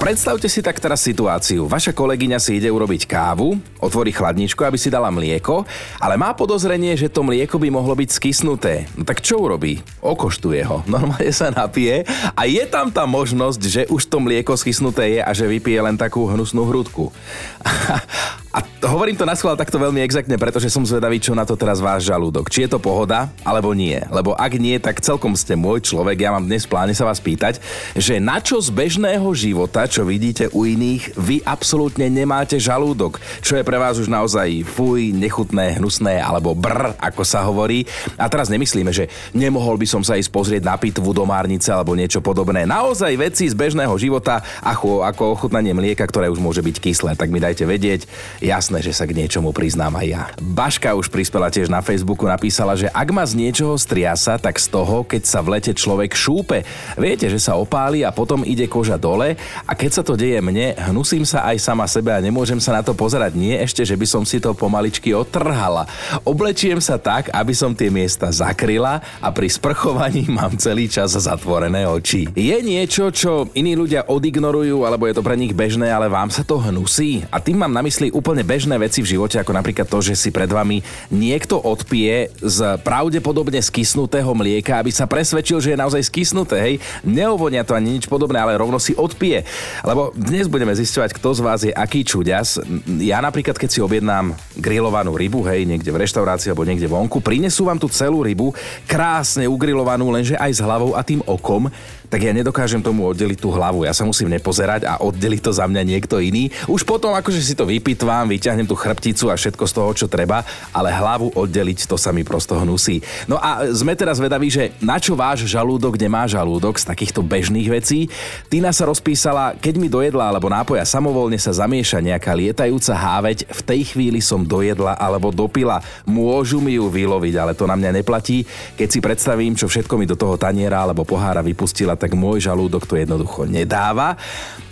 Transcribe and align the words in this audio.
Predstavte 0.00 0.48
si 0.48 0.64
tak 0.64 0.80
teraz 0.80 1.04
situáciu. 1.04 1.68
Vaša 1.68 1.92
kolegyňa 1.92 2.40
si 2.40 2.56
ide 2.56 2.72
urobiť 2.72 3.04
kávu, 3.04 3.60
otvorí 3.84 4.16
chladničku, 4.16 4.64
aby 4.64 4.80
si 4.80 4.88
dala 4.88 5.12
mlieko, 5.12 5.68
ale 6.00 6.16
má 6.16 6.32
podozrenie, 6.32 6.96
že 6.96 7.12
to 7.12 7.20
mlieko 7.20 7.60
by 7.60 7.68
mohlo 7.68 7.92
byť 7.92 8.08
skysnuté. 8.08 8.88
No 8.96 9.04
tak 9.04 9.20
čo 9.20 9.36
urobí? 9.36 9.84
Okoštuje 10.00 10.64
ho. 10.64 10.80
Normálne 10.88 11.28
sa 11.36 11.52
napije 11.52 12.08
a 12.32 12.48
je 12.48 12.64
tam 12.64 12.88
tá 12.88 13.04
možnosť, 13.04 13.60
že 13.60 13.82
už 13.92 14.08
to 14.08 14.24
mlieko 14.24 14.56
skysnuté 14.56 15.14
je 15.14 15.20
a 15.20 15.30
že 15.36 15.44
vypije 15.44 15.84
len 15.84 16.00
takú 16.00 16.24
hnusnú 16.24 16.64
hrudku. 16.64 17.12
A 18.50 18.66
hovorím 18.90 19.14
to 19.14 19.22
na 19.22 19.38
schvál 19.38 19.54
takto 19.54 19.78
veľmi 19.78 20.02
exaktne, 20.02 20.34
pretože 20.34 20.74
som 20.74 20.82
zvedavý, 20.82 21.22
čo 21.22 21.38
na 21.38 21.46
to 21.46 21.54
teraz 21.54 21.78
váš 21.78 22.10
žalúdok. 22.10 22.50
Či 22.50 22.66
je 22.66 22.74
to 22.74 22.82
pohoda, 22.82 23.30
alebo 23.46 23.70
nie. 23.70 23.94
Lebo 24.10 24.34
ak 24.34 24.58
nie, 24.58 24.74
tak 24.82 24.98
celkom 24.98 25.38
ste 25.38 25.54
môj 25.54 25.86
človek. 25.86 26.18
Ja 26.18 26.34
mám 26.34 26.50
dnes 26.50 26.66
v 26.66 26.74
pláne 26.74 26.90
sa 26.90 27.06
vás 27.06 27.22
pýtať, 27.22 27.62
že 27.94 28.18
na 28.18 28.42
čo 28.42 28.58
z 28.58 28.74
bežného 28.74 29.30
života, 29.38 29.86
čo 29.90 30.06
vidíte 30.06 30.46
u 30.54 30.62
iných, 30.62 31.18
vy 31.18 31.42
absolútne 31.42 32.06
nemáte 32.06 32.56
žalúdok. 32.62 33.18
Čo 33.42 33.58
je 33.58 33.66
pre 33.66 33.74
vás 33.74 33.98
už 33.98 34.06
naozaj 34.06 34.62
fuj, 34.62 35.10
nechutné, 35.10 35.82
hnusné, 35.82 36.22
alebo 36.22 36.54
brr, 36.54 36.94
ako 37.02 37.22
sa 37.26 37.42
hovorí. 37.42 37.82
A 38.14 38.30
teraz 38.30 38.46
nemyslíme, 38.46 38.94
že 38.94 39.10
nemohol 39.34 39.74
by 39.74 39.86
som 39.90 40.02
sa 40.06 40.14
ísť 40.14 40.30
pozrieť 40.30 40.62
na 40.62 40.78
pitvu 40.78 41.10
do 41.10 41.26
márnice 41.26 41.74
alebo 41.74 41.98
niečo 41.98 42.22
podobné. 42.22 42.62
Naozaj 42.62 43.18
veci 43.18 43.50
z 43.50 43.58
bežného 43.58 43.92
života, 43.98 44.38
ako, 44.62 45.02
ako 45.02 45.34
ochutnanie 45.34 45.74
mlieka, 45.74 46.06
ktoré 46.06 46.30
už 46.30 46.38
môže 46.38 46.62
byť 46.62 46.76
kyslé. 46.78 47.18
Tak 47.18 47.34
mi 47.34 47.42
dajte 47.42 47.66
vedieť 47.66 48.06
Jasné, 48.38 48.78
že 48.84 48.94
sa 48.94 49.08
k 49.08 49.16
niečomu 49.16 49.50
priznám 49.50 49.98
aj 49.98 50.06
ja. 50.06 50.22
Baška 50.38 50.94
už 50.94 51.10
prispela 51.10 51.50
tiež 51.50 51.66
na 51.66 51.82
Facebooku, 51.82 52.30
napísala, 52.30 52.78
že 52.78 52.86
ak 52.92 53.08
ma 53.10 53.26
z 53.26 53.36
niečoho 53.36 53.74
striasa, 53.74 54.38
tak 54.38 54.60
z 54.62 54.70
toho, 54.70 55.02
keď 55.02 55.22
sa 55.26 55.42
v 55.42 55.58
lete 55.58 55.72
človek 55.74 56.14
šúpe. 56.14 56.62
Viete, 56.94 57.26
že 57.26 57.42
sa 57.42 57.58
opáli 57.58 58.06
a 58.06 58.14
potom 58.14 58.46
ide 58.46 58.70
koža 58.70 59.00
dole 59.00 59.34
a 59.66 59.72
keď 59.80 59.92
sa 59.96 60.04
to 60.04 60.12
deje 60.12 60.44
mne, 60.44 60.76
hnusím 60.92 61.24
sa 61.24 61.48
aj 61.48 61.56
sama 61.56 61.88
sebe 61.88 62.12
a 62.12 62.20
nemôžem 62.20 62.60
sa 62.60 62.76
na 62.76 62.84
to 62.84 62.92
pozerať. 62.92 63.32
Nie 63.32 63.64
ešte, 63.64 63.80
že 63.80 63.96
by 63.96 64.04
som 64.04 64.28
si 64.28 64.36
to 64.36 64.52
pomaličky 64.52 65.16
odtrhala. 65.16 65.88
Oblečiem 66.20 66.76
sa 66.84 67.00
tak, 67.00 67.32
aby 67.32 67.56
som 67.56 67.72
tie 67.72 67.88
miesta 67.88 68.28
zakryla 68.28 69.00
a 69.24 69.32
pri 69.32 69.48
sprchovaní 69.48 70.28
mám 70.36 70.52
celý 70.60 70.84
čas 70.84 71.16
zatvorené 71.16 71.88
oči. 71.88 72.28
Je 72.36 72.60
niečo, 72.60 73.08
čo 73.08 73.48
iní 73.56 73.72
ľudia 73.72 74.04
odignorujú, 74.04 74.84
alebo 74.84 75.08
je 75.08 75.16
to 75.16 75.24
pre 75.24 75.32
nich 75.40 75.56
bežné, 75.56 75.88
ale 75.88 76.12
vám 76.12 76.28
sa 76.28 76.44
to 76.44 76.60
hnusí? 76.60 77.24
A 77.32 77.40
tým 77.40 77.56
mám 77.56 77.72
na 77.72 77.80
mysli 77.80 78.12
úplne 78.12 78.44
bežné 78.44 78.76
veci 78.76 79.00
v 79.00 79.16
živote, 79.16 79.40
ako 79.40 79.56
napríklad 79.56 79.88
to, 79.88 80.04
že 80.04 80.12
si 80.12 80.28
pred 80.28 80.52
vami 80.52 80.84
niekto 81.08 81.56
odpije 81.56 82.28
z 82.36 82.76
pravdepodobne 82.84 83.64
skysnutého 83.64 84.28
mlieka, 84.36 84.76
aby 84.76 84.92
sa 84.92 85.08
presvedčil, 85.08 85.56
že 85.56 85.72
je 85.72 85.80
naozaj 85.80 86.04
skysnuté, 86.04 86.60
hej. 86.60 86.74
Neovonia 87.00 87.64
to 87.64 87.72
ani 87.72 87.96
nič 87.96 88.04
podobné, 88.04 88.36
ale 88.36 88.60
rovno 88.60 88.76
si 88.76 88.92
odpije. 88.92 89.69
Lebo 89.86 90.12
dnes 90.16 90.50
budeme 90.50 90.74
zisťovať, 90.74 91.10
kto 91.16 91.28
z 91.36 91.40
vás 91.40 91.60
je 91.64 91.72
aký 91.72 92.04
čuďas. 92.04 92.60
Ja 93.00 93.22
napríklad, 93.24 93.56
keď 93.56 93.68
si 93.70 93.80
objednám 93.80 94.34
grillovanú 94.58 95.14
rybu, 95.14 95.46
hej, 95.48 95.64
niekde 95.64 95.90
v 95.90 96.00
reštaurácii 96.04 96.52
alebo 96.52 96.66
niekde 96.66 96.90
vonku, 96.90 97.22
prinesú 97.22 97.68
vám 97.68 97.78
tú 97.78 97.86
celú 97.88 98.24
rybu, 98.26 98.52
krásne 98.84 99.46
ugrilovanú, 99.46 100.10
lenže 100.10 100.36
aj 100.36 100.50
s 100.56 100.60
hlavou 100.60 100.98
a 100.98 101.02
tým 101.06 101.24
okom, 101.24 101.70
tak 102.10 102.26
ja 102.26 102.34
nedokážem 102.34 102.82
tomu 102.82 103.06
oddeliť 103.06 103.38
tú 103.38 103.54
hlavu. 103.54 103.86
Ja 103.86 103.94
sa 103.94 104.02
musím 104.02 104.34
nepozerať 104.34 104.82
a 104.82 104.98
oddeliť 104.98 105.40
to 105.46 105.54
za 105.54 105.70
mňa 105.70 105.82
niekto 105.86 106.18
iný. 106.18 106.50
Už 106.66 106.82
potom 106.82 107.14
akože 107.14 107.38
si 107.38 107.54
to 107.54 107.62
vypitvám, 107.62 108.26
vyťahnem 108.26 108.66
tú 108.66 108.74
chrbticu 108.74 109.30
a 109.30 109.38
všetko 109.38 109.64
z 109.64 109.72
toho, 109.72 109.90
čo 109.94 110.06
treba, 110.10 110.42
ale 110.74 110.90
hlavu 110.90 111.30
oddeliť 111.38 111.86
to 111.86 111.94
sa 111.94 112.10
mi 112.10 112.26
prosto 112.26 112.58
hnusí. 112.58 112.98
No 113.30 113.38
a 113.38 113.62
sme 113.70 113.94
teraz 113.94 114.18
vedaví, 114.18 114.50
že 114.50 114.74
na 114.82 114.98
čo 114.98 115.14
váš 115.14 115.46
žalúdok 115.46 115.94
nemá 115.94 116.26
žalúdok 116.26 116.82
z 116.82 116.90
takýchto 116.90 117.22
bežných 117.22 117.70
vecí. 117.70 118.10
Tina 118.50 118.74
sa 118.74 118.90
rozpísala, 118.90 119.54
keď 119.54 119.74
mi 119.78 119.86
dojedla 119.86 120.34
alebo 120.34 120.50
nápoja 120.50 120.82
samovolne 120.82 121.38
sa 121.38 121.54
zamieša 121.54 122.02
nejaká 122.02 122.34
lietajúca 122.34 122.90
háveť, 122.98 123.46
v 123.46 123.60
tej 123.62 123.80
chvíli 123.94 124.18
som 124.18 124.42
dojedla 124.42 124.98
alebo 124.98 125.30
dopila. 125.30 125.78
Môžu 126.02 126.58
mi 126.58 126.74
ju 126.74 126.90
vyloviť, 126.90 127.34
ale 127.38 127.52
to 127.54 127.70
na 127.70 127.78
mňa 127.78 128.02
neplatí. 128.02 128.42
Keď 128.74 128.88
si 128.90 128.98
predstavím, 128.98 129.54
čo 129.54 129.70
všetko 129.70 129.94
mi 129.94 130.10
do 130.10 130.18
toho 130.18 130.34
taniera 130.34 130.82
alebo 130.82 131.06
pohára 131.06 131.38
vypustila, 131.44 131.99
tak 132.00 132.16
môj 132.16 132.48
žalúdok 132.48 132.88
to 132.88 132.96
jednoducho 132.96 133.44
nedáva. 133.44 134.16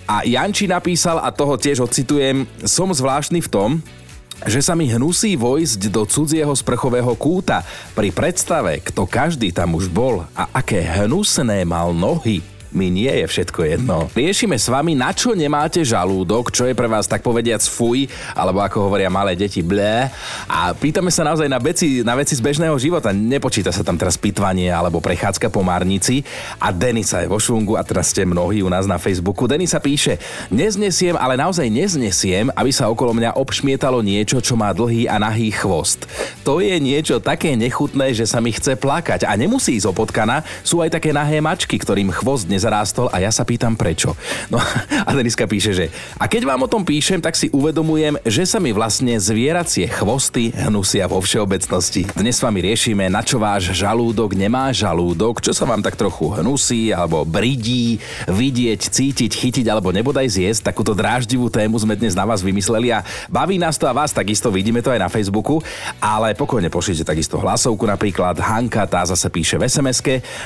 A 0.08 0.24
Janči 0.24 0.64
napísal, 0.64 1.20
a 1.20 1.28
toho 1.28 1.60
tiež 1.60 1.84
ocitujem, 1.84 2.48
som 2.64 2.88
zvláštny 2.88 3.44
v 3.44 3.52
tom, 3.52 3.70
že 4.48 4.64
sa 4.64 4.72
mi 4.72 4.88
hnusí 4.88 5.36
vojsť 5.36 5.92
do 5.92 6.08
cudzieho 6.08 6.54
sprchového 6.56 7.12
kúta 7.18 7.60
pri 7.92 8.08
predstave, 8.08 8.80
kto 8.80 9.04
každý 9.04 9.52
tam 9.52 9.76
už 9.76 9.92
bol 9.92 10.24
a 10.32 10.48
aké 10.56 10.80
hnusné 10.80 11.68
mal 11.68 11.92
nohy 11.92 12.40
mi 12.72 12.92
nie 12.92 13.08
je 13.08 13.26
všetko 13.26 13.60
jedno. 13.64 13.96
Riešime 14.12 14.56
s 14.60 14.68
vami, 14.68 14.92
na 14.92 15.12
čo 15.16 15.32
nemáte 15.32 15.80
žalúdok, 15.80 16.52
čo 16.52 16.68
je 16.68 16.76
pre 16.76 16.88
vás 16.88 17.08
tak 17.08 17.24
povediac 17.24 17.64
fuj, 17.64 18.08
alebo 18.36 18.60
ako 18.60 18.88
hovoria 18.90 19.08
malé 19.08 19.32
deti 19.36 19.64
blé. 19.64 20.12
A 20.48 20.72
pýtame 20.76 21.08
sa 21.08 21.24
naozaj 21.24 21.48
na 21.48 21.56
veci, 21.56 22.04
na 22.04 22.12
veci 22.12 22.36
z 22.36 22.44
bežného 22.44 22.76
života. 22.76 23.12
Nepočíta 23.12 23.72
sa 23.72 23.80
tam 23.80 23.96
teraz 23.96 24.20
pitvanie 24.20 24.68
alebo 24.68 25.00
prechádzka 25.00 25.48
po 25.48 25.64
Marnici. 25.64 26.20
A 26.60 26.68
Denisa 26.74 27.24
je 27.24 27.30
vo 27.32 27.40
švungu 27.40 27.80
a 27.80 27.82
teraz 27.84 28.12
ste 28.12 28.28
mnohí 28.28 28.60
u 28.60 28.68
nás 28.68 28.84
na 28.84 29.00
Facebooku. 29.00 29.48
Denisa 29.48 29.80
píše, 29.80 30.20
neznesiem, 30.52 31.16
ale 31.16 31.40
naozaj 31.40 31.68
neznesiem, 31.68 32.52
aby 32.52 32.70
sa 32.74 32.92
okolo 32.92 33.16
mňa 33.16 33.36
obšmietalo 33.40 34.04
niečo, 34.04 34.44
čo 34.44 34.58
má 34.58 34.72
dlhý 34.76 35.08
a 35.08 35.16
nahý 35.16 35.52
chvost. 35.52 36.04
To 36.44 36.60
je 36.60 36.76
niečo 36.76 37.20
také 37.20 37.56
nechutné, 37.56 38.12
že 38.12 38.28
sa 38.28 38.42
mi 38.42 38.52
chce 38.52 38.76
plakať. 38.76 39.24
A 39.24 39.32
nemusí 39.38 39.76
ísť 39.76 39.88
opotkana, 39.88 40.44
sú 40.60 40.84
aj 40.84 40.98
také 40.98 41.12
nahé 41.14 41.40
mačky, 41.40 41.80
ktorým 41.80 42.12
chvost 42.12 42.50
nezarástol 42.58 43.06
a 43.14 43.22
ja 43.22 43.30
sa 43.30 43.46
pýtam 43.46 43.78
prečo. 43.78 44.18
No 44.50 44.58
a 45.06 45.10
Deniska 45.14 45.46
píše, 45.46 45.70
že 45.70 45.86
a 46.18 46.26
keď 46.26 46.42
vám 46.50 46.66
o 46.66 46.68
tom 46.68 46.82
píšem, 46.82 47.22
tak 47.22 47.38
si 47.38 47.46
uvedomujem, 47.54 48.18
že 48.26 48.42
sa 48.42 48.58
mi 48.58 48.74
vlastne 48.74 49.14
zvieracie 49.14 49.86
chvosty 49.86 50.50
hnusia 50.50 51.06
vo 51.06 51.22
všeobecnosti. 51.22 52.10
Dnes 52.18 52.34
s 52.34 52.42
vami 52.42 52.66
riešime, 52.66 53.06
na 53.06 53.22
čo 53.22 53.38
váš 53.38 53.70
žalúdok 53.70 54.34
nemá 54.34 54.74
žalúdok, 54.74 55.38
čo 55.38 55.54
sa 55.54 55.62
vám 55.62 55.78
tak 55.78 55.94
trochu 55.94 56.34
hnusí 56.34 56.90
alebo 56.90 57.22
bridí, 57.22 58.02
vidieť, 58.26 58.90
cítiť, 58.90 59.30
chytiť 59.30 59.66
alebo 59.70 59.94
nebodaj 59.94 60.26
zjesť. 60.26 60.74
Takúto 60.74 60.98
dráždivú 60.98 61.46
tému 61.46 61.78
sme 61.78 61.94
dnes 61.94 62.18
na 62.18 62.26
vás 62.26 62.42
vymysleli 62.42 62.90
a 62.90 63.06
baví 63.30 63.62
nás 63.62 63.78
to 63.78 63.86
a 63.86 63.94
vás 63.94 64.10
takisto, 64.10 64.50
vidíme 64.50 64.82
to 64.82 64.90
aj 64.90 64.98
na 64.98 65.06
Facebooku, 65.06 65.62
ale 66.02 66.34
pokojne 66.34 66.66
pošlite 66.66 67.06
takisto 67.06 67.38
hlasovku 67.38 67.86
napríklad. 67.86 68.40
Hanka 68.42 68.82
tá 68.88 69.06
zase 69.06 69.30
píše 69.30 69.54
v 69.54 69.68
sms 69.68 70.00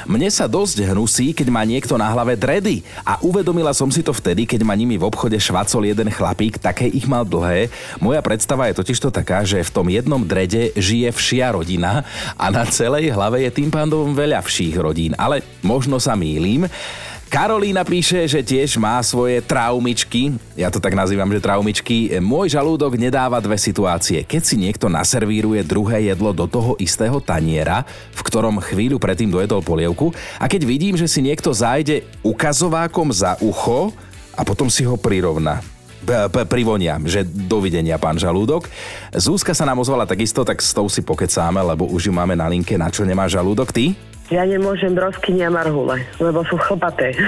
Mne 0.04 0.28
sa 0.28 0.50
dosť 0.50 0.92
hnusí, 0.92 1.32
keď 1.32 1.48
má 1.48 1.62
niekto 1.62 1.94
na 2.02 2.10
hlave 2.10 2.34
dredy. 2.34 2.82
A 3.06 3.22
uvedomila 3.22 3.70
som 3.70 3.86
si 3.86 4.02
to 4.02 4.10
vtedy, 4.10 4.42
keď 4.42 4.66
ma 4.66 4.74
nimi 4.74 4.98
v 4.98 5.06
obchode 5.06 5.38
švacol 5.38 5.86
jeden 5.86 6.10
chlapík, 6.10 6.58
také 6.58 6.90
ich 6.90 7.06
mal 7.06 7.22
dlhé. 7.22 7.70
Moja 8.02 8.18
predstava 8.18 8.66
je 8.66 8.82
totižto 8.82 9.14
taká, 9.14 9.46
že 9.46 9.62
v 9.62 9.70
tom 9.70 9.86
jednom 9.86 10.18
drede 10.18 10.74
žije 10.74 11.14
všia 11.14 11.54
rodina 11.54 12.02
a 12.34 12.50
na 12.50 12.66
celej 12.66 13.14
hlave 13.14 13.46
je 13.46 13.54
tým 13.54 13.70
pádom 13.70 14.10
veľa 14.10 14.42
vších 14.42 14.74
rodín. 14.82 15.14
Ale 15.14 15.46
možno 15.62 16.02
sa 16.02 16.18
mýlim. 16.18 16.66
Karolína 17.32 17.80
píše, 17.80 18.28
že 18.28 18.44
tiež 18.44 18.76
má 18.76 19.00
svoje 19.00 19.40
traumičky. 19.40 20.36
Ja 20.52 20.68
to 20.68 20.76
tak 20.84 20.92
nazývam, 20.92 21.32
že 21.32 21.40
traumičky. 21.40 22.20
Môj 22.20 22.52
žalúdok 22.52 23.00
nedáva 23.00 23.40
dve 23.40 23.56
situácie. 23.56 24.20
Keď 24.20 24.42
si 24.44 24.60
niekto 24.60 24.92
naservíruje 24.92 25.64
druhé 25.64 26.12
jedlo 26.12 26.36
do 26.36 26.44
toho 26.44 26.76
istého 26.76 27.24
taniera, 27.24 27.88
v 28.12 28.20
ktorom 28.20 28.60
chvíľu 28.60 29.00
predtým 29.00 29.32
dojedol 29.32 29.64
polievku, 29.64 30.12
a 30.36 30.44
keď 30.44 30.68
vidím, 30.68 30.92
že 31.00 31.08
si 31.08 31.24
niekto 31.24 31.56
zájde 31.56 32.04
ukazovákom 32.20 33.08
za 33.08 33.40
ucho 33.40 33.96
a 34.36 34.44
potom 34.44 34.68
si 34.68 34.84
ho 34.84 35.00
prirovná 35.00 35.64
privoniam, 36.52 37.00
že 37.08 37.24
dovidenia, 37.24 37.96
pán 37.96 38.20
Žalúdok. 38.20 38.68
Zúska 39.16 39.56
sa 39.56 39.64
nám 39.64 39.80
ozvala 39.80 40.04
takisto, 40.04 40.44
tak 40.44 40.60
s 40.60 40.76
tou 40.76 40.84
si 40.90 41.00
pokecáme, 41.00 41.64
lebo 41.64 41.88
už 41.88 42.10
ju 42.10 42.12
máme 42.12 42.36
na 42.36 42.44
linke, 42.50 42.76
na 42.76 42.92
čo 42.92 43.08
nemá 43.08 43.24
žalúdok. 43.24 43.72
Ty? 43.72 44.11
Ja 44.32 44.48
nemôžem 44.48 44.96
broskyni 44.96 45.44
a 45.44 45.52
marhule, 45.52 46.08
lebo 46.16 46.40
sú 46.48 46.56
chlpaté. 46.56 47.12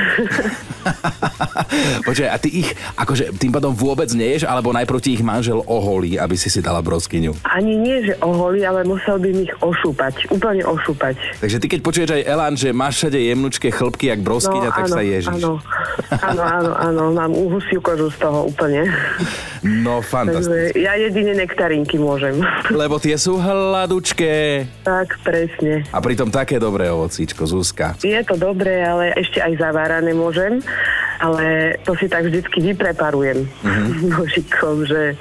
Počkaj, 2.08 2.30
a 2.32 2.36
ty 2.40 2.64
ich 2.64 2.72
akože 2.96 3.36
tým 3.36 3.52
pádom 3.52 3.76
vôbec 3.76 4.08
neješ, 4.08 4.48
alebo 4.48 4.72
najprv 4.72 5.04
ti 5.04 5.12
ich 5.12 5.20
manžel 5.20 5.60
oholí, 5.68 6.16
aby 6.16 6.32
si 6.32 6.48
si 6.48 6.64
dala 6.64 6.80
broskyňu? 6.80 7.36
Ani 7.44 7.76
nie, 7.76 8.08
že 8.08 8.16
oholí, 8.24 8.64
ale 8.64 8.88
musel 8.88 9.20
by 9.20 9.28
mi 9.36 9.44
ich 9.44 9.54
ošúpať, 9.60 10.32
úplne 10.32 10.64
ošúpať. 10.64 11.44
Takže 11.44 11.60
ty 11.60 11.66
keď 11.68 11.80
počuješ 11.84 12.10
aj 12.16 12.22
Elan, 12.24 12.56
že 12.56 12.72
máš 12.72 13.04
všade 13.04 13.20
jemnučké 13.20 13.68
chlpky, 13.68 14.08
jak 14.08 14.24
broskyňa, 14.24 14.70
no, 14.72 14.72
tak 14.72 14.86
áno, 14.88 14.96
sa 14.96 15.02
ježíš. 15.04 15.42
Áno, 15.44 15.52
áno, 16.24 16.42
áno, 16.42 16.72
áno, 16.72 17.02
mám 17.12 17.32
uhusiu 17.36 17.84
kožu 17.84 18.08
z 18.08 18.16
toho 18.16 18.48
úplne. 18.48 18.88
No, 19.60 20.00
fantastické. 20.00 20.72
Takže 20.72 20.80
ja 20.80 20.96
jedine 20.96 21.36
nektarinky 21.36 22.00
môžem. 22.00 22.40
Lebo 22.72 22.96
tie 22.96 23.20
sú 23.20 23.36
hladučké. 23.36 24.64
Tak, 24.84 25.20
presne. 25.20 25.84
A 25.92 26.00
pritom 26.00 26.32
také 26.32 26.56
dobré 26.56 26.93
ovocíčko, 26.94 27.42
Zuzka. 27.44 27.98
Je 28.00 28.22
to 28.22 28.38
dobré, 28.38 28.82
ale 28.86 29.12
ešte 29.18 29.42
aj 29.42 29.58
zavárané 29.58 30.14
môžem, 30.14 30.62
ale 31.18 31.76
to 31.82 31.94
si 31.98 32.06
tak 32.06 32.26
vždycky 32.26 32.72
vypreparujem 32.72 33.46
mm-hmm. 33.46 34.08
nožikom, 34.14 34.86
že 34.86 35.18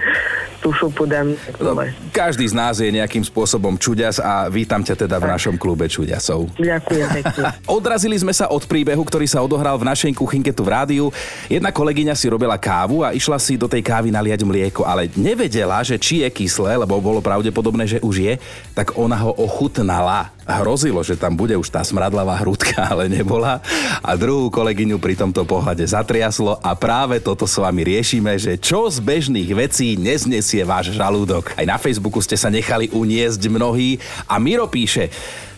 tú 0.63 0.71
šupu 0.71 1.03
dám. 1.03 1.35
No, 1.59 1.75
každý 2.15 2.47
z 2.47 2.55
nás 2.55 2.79
je 2.79 2.87
nejakým 2.87 3.19
spôsobom 3.27 3.75
čuďas 3.75 4.23
a 4.23 4.47
vítam 4.47 4.79
ťa 4.79 4.95
teda 4.95 5.19
v 5.19 5.27
našom 5.35 5.59
klube 5.59 5.91
čuďasov. 5.91 6.55
Ďakujem 6.55 7.07
pekne. 7.19 7.43
Odrazili 7.67 8.15
sme 8.15 8.31
sa 8.31 8.47
od 8.47 8.63
príbehu, 8.63 9.03
ktorý 9.03 9.27
sa 9.27 9.43
odohral 9.43 9.75
v 9.75 9.91
našej 9.91 10.15
kuchynke 10.15 10.55
tu 10.55 10.63
v 10.63 10.71
rádiu. 10.71 11.05
Jedna 11.51 11.75
kolegyňa 11.75 12.15
si 12.15 12.31
robila 12.31 12.55
kávu 12.55 13.03
a 13.03 13.11
išla 13.11 13.35
si 13.43 13.59
do 13.59 13.67
tej 13.67 13.83
kávy 13.83 14.15
naliať 14.15 14.47
mlieko, 14.47 14.87
ale 14.87 15.11
nevedela, 15.19 15.83
že 15.83 15.99
či 15.99 16.23
je 16.23 16.31
kyslé, 16.31 16.79
lebo 16.79 16.95
bolo 17.03 17.19
pravdepodobné, 17.19 17.83
že 17.83 17.99
už 17.99 18.15
je, 18.23 18.33
tak 18.71 18.95
ona 18.95 19.19
ho 19.19 19.35
ochutnala 19.35 20.31
hrozilo, 20.43 20.99
že 21.03 21.15
tam 21.15 21.35
bude 21.35 21.55
už 21.55 21.71
tá 21.71 21.81
smradlavá 21.83 22.35
hrudka, 22.43 22.83
ale 22.91 23.07
nebola. 23.07 23.63
A 24.03 24.15
druhú 24.19 24.51
kolegyňu 24.51 24.99
pri 24.99 25.15
tomto 25.15 25.47
pohľade 25.47 25.83
zatriaslo 25.83 26.59
a 26.59 26.71
práve 26.75 27.19
toto 27.23 27.47
s 27.47 27.55
vami 27.59 27.83
riešime, 27.87 28.35
že 28.35 28.59
čo 28.59 28.87
z 28.91 28.99
bežných 28.99 29.49
vecí 29.55 29.95
neznesie 29.95 30.63
váš 30.67 30.91
žalúdok. 30.91 31.55
Aj 31.55 31.65
na 31.67 31.79
Facebooku 31.79 32.19
ste 32.19 32.35
sa 32.35 32.51
nechali 32.51 32.91
uniesť 32.91 33.41
mnohí 33.47 33.99
a 34.27 34.39
Miro 34.39 34.67
píše, 34.67 35.09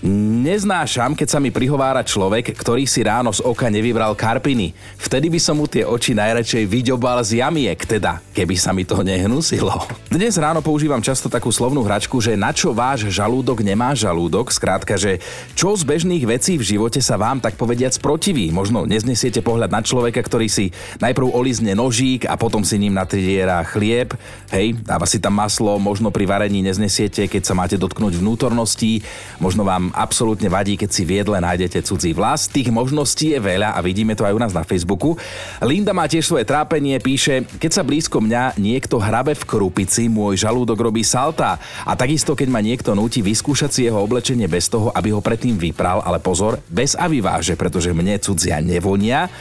Neznášam, 0.04 1.16
keď 1.16 1.28
sa 1.32 1.40
mi 1.40 1.56
prihovára 1.56 2.04
človek, 2.04 2.52
ktorý 2.52 2.84
si 2.84 3.00
ráno 3.00 3.32
z 3.32 3.40
oka 3.40 3.72
nevybral 3.72 4.12
karpiny. 4.14 4.76
Vtedy 5.00 5.32
by 5.32 5.40
som 5.40 5.56
mu 5.56 5.66
tie 5.72 5.88
oči 5.88 6.12
najradšej 6.12 6.68
vyďobal 6.68 7.24
z 7.24 7.40
jamiek, 7.40 7.80
teda, 7.80 8.20
keby 8.36 8.56
sa 8.60 8.76
mi 8.76 8.84
to 8.84 9.00
nehnusilo. 9.00 9.72
Dnes 10.12 10.36
ráno 10.36 10.60
používam 10.60 11.00
často 11.00 11.32
takú 11.32 11.48
slovnú 11.48 11.80
hračku, 11.82 12.20
že 12.20 12.36
na 12.36 12.52
čo 12.52 12.76
váš 12.76 13.08
žalúdok 13.08 13.64
nemá 13.64 13.96
žalúdok, 13.96 14.52
skrátka, 14.52 15.00
že 15.00 15.24
čo 15.58 15.72
z 15.74 15.88
bežných 15.88 16.28
vecí 16.28 16.60
v 16.60 16.76
živote 16.76 17.00
sa 17.00 17.16
vám 17.16 17.40
tak 17.40 17.56
povediac 17.56 17.96
protiví. 18.04 18.52
Možno 18.52 18.84
neznesiete 18.84 19.40
pohľad 19.40 19.72
na 19.72 19.80
človeka, 19.80 20.20
ktorý 20.20 20.52
si 20.52 20.76
najprv 21.00 21.32
olizne 21.32 21.72
nožík 21.72 22.28
a 22.28 22.36
potom 22.36 22.68
si 22.68 22.76
ním 22.76 22.94
natriera 22.94 23.64
chlieb, 23.64 24.12
hej, 24.52 24.76
dáva 24.84 25.08
si 25.08 25.24
tam 25.24 25.40
maslo, 25.40 25.80
možno 25.80 26.12
pri 26.12 26.28
varení 26.28 26.60
neznesiete, 26.62 27.32
keď 27.32 27.42
sa 27.48 27.58
máte 27.58 27.80
dotknúť 27.80 28.20
vnútorností, 28.20 29.00
možno 29.40 29.64
vám 29.64 29.95
absolútne 29.96 30.52
vadí, 30.52 30.76
keď 30.76 30.90
si 30.92 31.08
v 31.08 31.24
jedle 31.24 31.40
nájdete 31.40 31.82
cudzí 31.88 32.12
vlas. 32.12 32.52
Tých 32.52 32.68
možností 32.70 33.32
je 33.32 33.40
veľa 33.40 33.74
a 33.74 33.80
vidíme 33.80 34.14
to 34.14 34.28
aj 34.28 34.36
u 34.36 34.40
nás 34.44 34.52
na 34.52 34.68
Facebooku. 34.68 35.16
Linda 35.64 35.96
má 35.96 36.06
tiež 36.06 36.28
svoje 36.28 36.44
trápenie, 36.44 37.00
píše, 37.00 37.48
keď 37.58 37.72
sa 37.72 37.84
blízko 37.88 38.20
mňa 38.20 38.60
niekto 38.60 39.00
hrabe 39.00 39.34
v 39.34 39.48
krupici, 39.48 40.12
môj 40.12 40.44
žalúdok 40.44 40.78
robí 40.84 41.02
salta. 41.02 41.58
A 41.88 41.96
takisto, 41.96 42.36
keď 42.36 42.48
ma 42.52 42.60
niekto 42.60 42.92
núti 42.94 43.24
vyskúšať 43.24 43.72
si 43.72 43.82
jeho 43.88 44.04
oblečenie 44.04 44.46
bez 44.46 44.68
toho, 44.68 44.92
aby 44.92 45.16
ho 45.16 45.24
predtým 45.24 45.56
vypral, 45.56 46.04
ale 46.04 46.20
pozor, 46.20 46.60
bez 46.68 46.94
aviváže, 46.94 47.56
pretože 47.56 47.96
mne 47.96 48.20
cudzia 48.20 48.60
nevonia. 48.60 49.32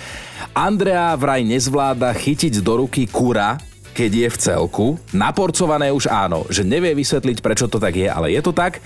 Andrea 0.54 1.14
vraj 1.18 1.42
nezvláda 1.42 2.14
chytiť 2.14 2.62
do 2.62 2.86
ruky 2.86 3.10
kura, 3.10 3.58
keď 3.94 4.10
je 4.10 4.28
v 4.28 4.40
celku. 4.42 4.86
Naporcované 5.14 5.94
už 5.94 6.10
áno, 6.10 6.42
že 6.50 6.66
nevie 6.66 6.92
vysvetliť, 6.98 7.38
prečo 7.38 7.70
to 7.70 7.78
tak 7.78 7.94
je, 7.94 8.10
ale 8.10 8.34
je 8.34 8.42
to 8.42 8.50
tak. 8.50 8.82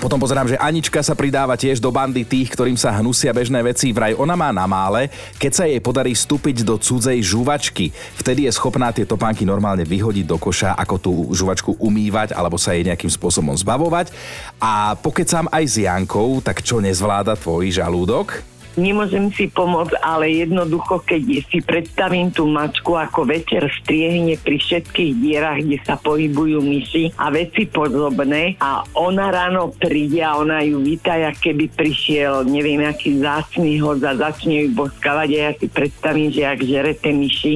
Potom 0.00 0.16
pozerám, 0.16 0.48
že 0.48 0.56
Anička 0.56 1.04
sa 1.04 1.12
pridáva 1.12 1.60
tiež 1.60 1.76
do 1.76 1.92
bandy 1.92 2.24
tých, 2.24 2.56
ktorým 2.56 2.72
sa 2.72 2.88
hnusia 2.96 3.36
bežné 3.36 3.60
veci. 3.60 3.92
Vraj 3.92 4.16
ona 4.16 4.32
má 4.32 4.48
na 4.48 4.64
mále, 4.64 5.12
keď 5.36 5.52
sa 5.52 5.68
jej 5.68 5.76
podarí 5.76 6.16
vstúpiť 6.16 6.64
do 6.64 6.80
cudzej 6.80 7.20
žuvačky. 7.20 7.92
Vtedy 8.16 8.48
je 8.48 8.56
schopná 8.56 8.96
tie 8.96 9.04
topánky 9.04 9.44
normálne 9.44 9.84
vyhodiť 9.84 10.24
do 10.24 10.40
koša, 10.40 10.72
ako 10.72 10.96
tú 10.96 11.12
žuvačku 11.36 11.76
umývať 11.76 12.32
alebo 12.32 12.56
sa 12.56 12.72
jej 12.72 12.88
nejakým 12.88 13.12
spôsobom 13.12 13.52
zbavovať. 13.52 14.08
A 14.56 14.96
pokecám 14.96 15.52
aj 15.52 15.64
s 15.68 15.76
Jankou, 15.84 16.40
tak 16.40 16.64
čo 16.64 16.80
nezvláda 16.80 17.36
tvoj 17.36 17.68
žalúdok? 17.68 18.49
Nemôžem 18.78 19.32
si 19.34 19.50
pomôcť, 19.50 19.98
ale 20.02 20.30
jednoducho, 20.46 21.02
keď 21.02 21.22
si 21.48 21.58
predstavím 21.64 22.30
tú 22.30 22.46
mačku, 22.46 22.94
ako 22.94 23.26
večer 23.26 23.66
striehne 23.82 24.38
pri 24.38 24.60
všetkých 24.60 25.12
dierach, 25.18 25.58
kde 25.58 25.78
sa 25.82 25.96
pohybujú 25.98 26.62
myši 26.62 27.16
a 27.16 27.32
veci 27.32 27.66
podobné 27.66 28.60
a 28.60 28.84
ona 28.94 29.32
ráno 29.32 29.72
príde 29.74 30.22
a 30.22 30.36
ona 30.38 30.62
ju 30.62 30.82
víta, 30.82 31.16
keby 31.40 31.72
prišiel, 31.72 32.44
neviem, 32.46 32.84
aký 32.84 33.18
zácný 33.18 33.80
hoď 33.80 33.98
a 34.10 34.12
začne 34.28 34.66
ju 34.66 34.68
boskavať 34.76 35.28
a 35.34 35.38
ja 35.48 35.52
si 35.56 35.66
predstavím, 35.66 36.28
že 36.30 36.42
ak 36.46 36.60
žerete 36.60 37.10
myši, 37.10 37.54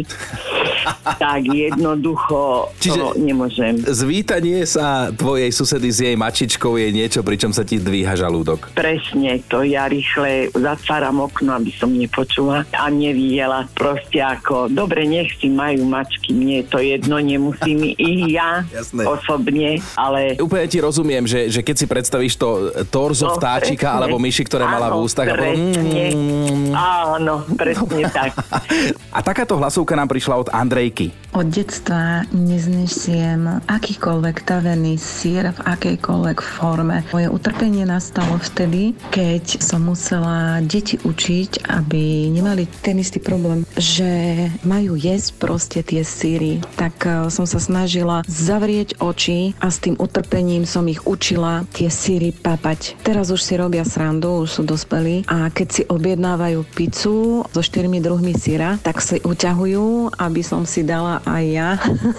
tak 1.22 1.40
jednoducho 1.44 2.72
Čiže 2.80 3.00
to 3.00 3.08
nemôžem. 3.20 3.74
Zvítanie 3.84 4.64
sa 4.64 5.12
tvojej 5.12 5.50
susedy 5.52 5.88
s 5.92 5.98
jej 6.00 6.16
mačičkou 6.16 6.76
je 6.80 6.88
niečo, 6.92 7.20
pričom 7.20 7.52
sa 7.52 7.62
ti 7.64 7.76
dvíha 7.76 8.16
žalúdok. 8.16 8.72
Presne, 8.72 9.40
to 9.48 9.64
ja 9.64 9.88
rýchle 9.88 10.48
zatváram 10.52 11.03
okno, 11.12 11.60
aby 11.60 11.74
som 11.76 11.92
nepočula 11.92 12.64
a 12.72 12.88
nevidela 12.88 13.68
proste 13.76 14.22
ako, 14.22 14.72
dobre, 14.72 15.04
nech 15.04 15.34
si 15.36 15.52
majú 15.52 15.84
mačky, 15.84 16.32
mne 16.32 16.62
je 16.62 16.66
to 16.70 16.78
jedno, 16.80 17.16
nemusím 17.20 17.92
ich 17.98 18.32
ja 18.38 18.64
Jasné. 18.72 19.02
osobne, 19.04 19.82
ale... 19.98 20.40
Úplne 20.40 20.66
ti 20.70 20.78
rozumiem, 20.80 21.24
že, 21.28 21.52
že 21.52 21.60
keď 21.60 21.76
si 21.76 21.86
predstavíš 21.90 22.34
to 22.38 22.48
torzo 22.88 23.28
no, 23.28 23.36
vtáčika 23.36 23.92
presne. 23.92 23.98
alebo 24.00 24.16
myši, 24.22 24.42
ktoré 24.46 24.64
áno, 24.64 24.72
mala 24.72 24.86
v 24.92 24.96
ústach 25.02 25.28
presne. 25.28 25.74
a 25.74 26.14
mm, 26.14 26.72
Áno, 27.14 27.34
presne 27.56 28.08
tak. 28.08 28.32
A 29.16 29.22
takáto 29.22 29.54
hlasovka 29.54 29.94
nám 29.94 30.10
prišla 30.10 30.34
od 30.34 30.48
Andrejky. 30.50 31.14
Od 31.34 31.46
detstva 31.46 32.26
neznesiem 32.34 33.62
akýkoľvek 33.70 34.36
tavený 34.42 34.98
sír 34.98 35.54
v 35.54 35.60
akejkoľvek 35.62 36.38
forme. 36.42 37.06
Moje 37.14 37.30
utrpenie 37.30 37.86
nastalo 37.86 38.38
vtedy, 38.42 38.94
keď 39.14 39.62
som 39.62 39.86
musela 39.86 40.58
deti 40.66 40.93
učiť, 41.02 41.66
aby 41.70 42.28
nemali 42.30 42.68
ten 42.84 43.00
istý 43.00 43.18
problém, 43.18 43.66
že 43.74 44.46
majú 44.62 44.94
jesť 44.94 45.28
proste 45.40 45.80
tie 45.80 46.06
síry. 46.06 46.60
Tak 46.78 46.94
e, 47.04 47.08
som 47.32 47.48
sa 47.48 47.58
snažila 47.58 48.22
zavrieť 48.28 49.00
oči 49.00 49.56
a 49.58 49.72
s 49.72 49.80
tým 49.82 49.96
utrpením 49.98 50.68
som 50.68 50.86
ich 50.86 51.02
učila 51.08 51.64
tie 51.74 51.88
síry 51.88 52.30
papať. 52.30 53.00
Teraz 53.02 53.32
už 53.32 53.40
si 53.40 53.54
robia 53.56 53.82
srandu, 53.82 54.44
už 54.44 54.60
sú 54.60 54.62
dospelí 54.62 55.26
a 55.26 55.48
keď 55.50 55.68
si 55.70 55.82
objednávajú 55.88 56.60
pizzu 56.76 57.46
so 57.50 57.60
štyrmi 57.60 57.98
druhmi 57.98 58.36
síra, 58.36 58.76
tak 58.82 59.00
si 59.00 59.18
uťahujú, 59.22 60.18
aby 60.20 60.42
som 60.44 60.68
si 60.68 60.84
dala 60.84 61.24
aj 61.24 61.44
ja. 61.48 61.70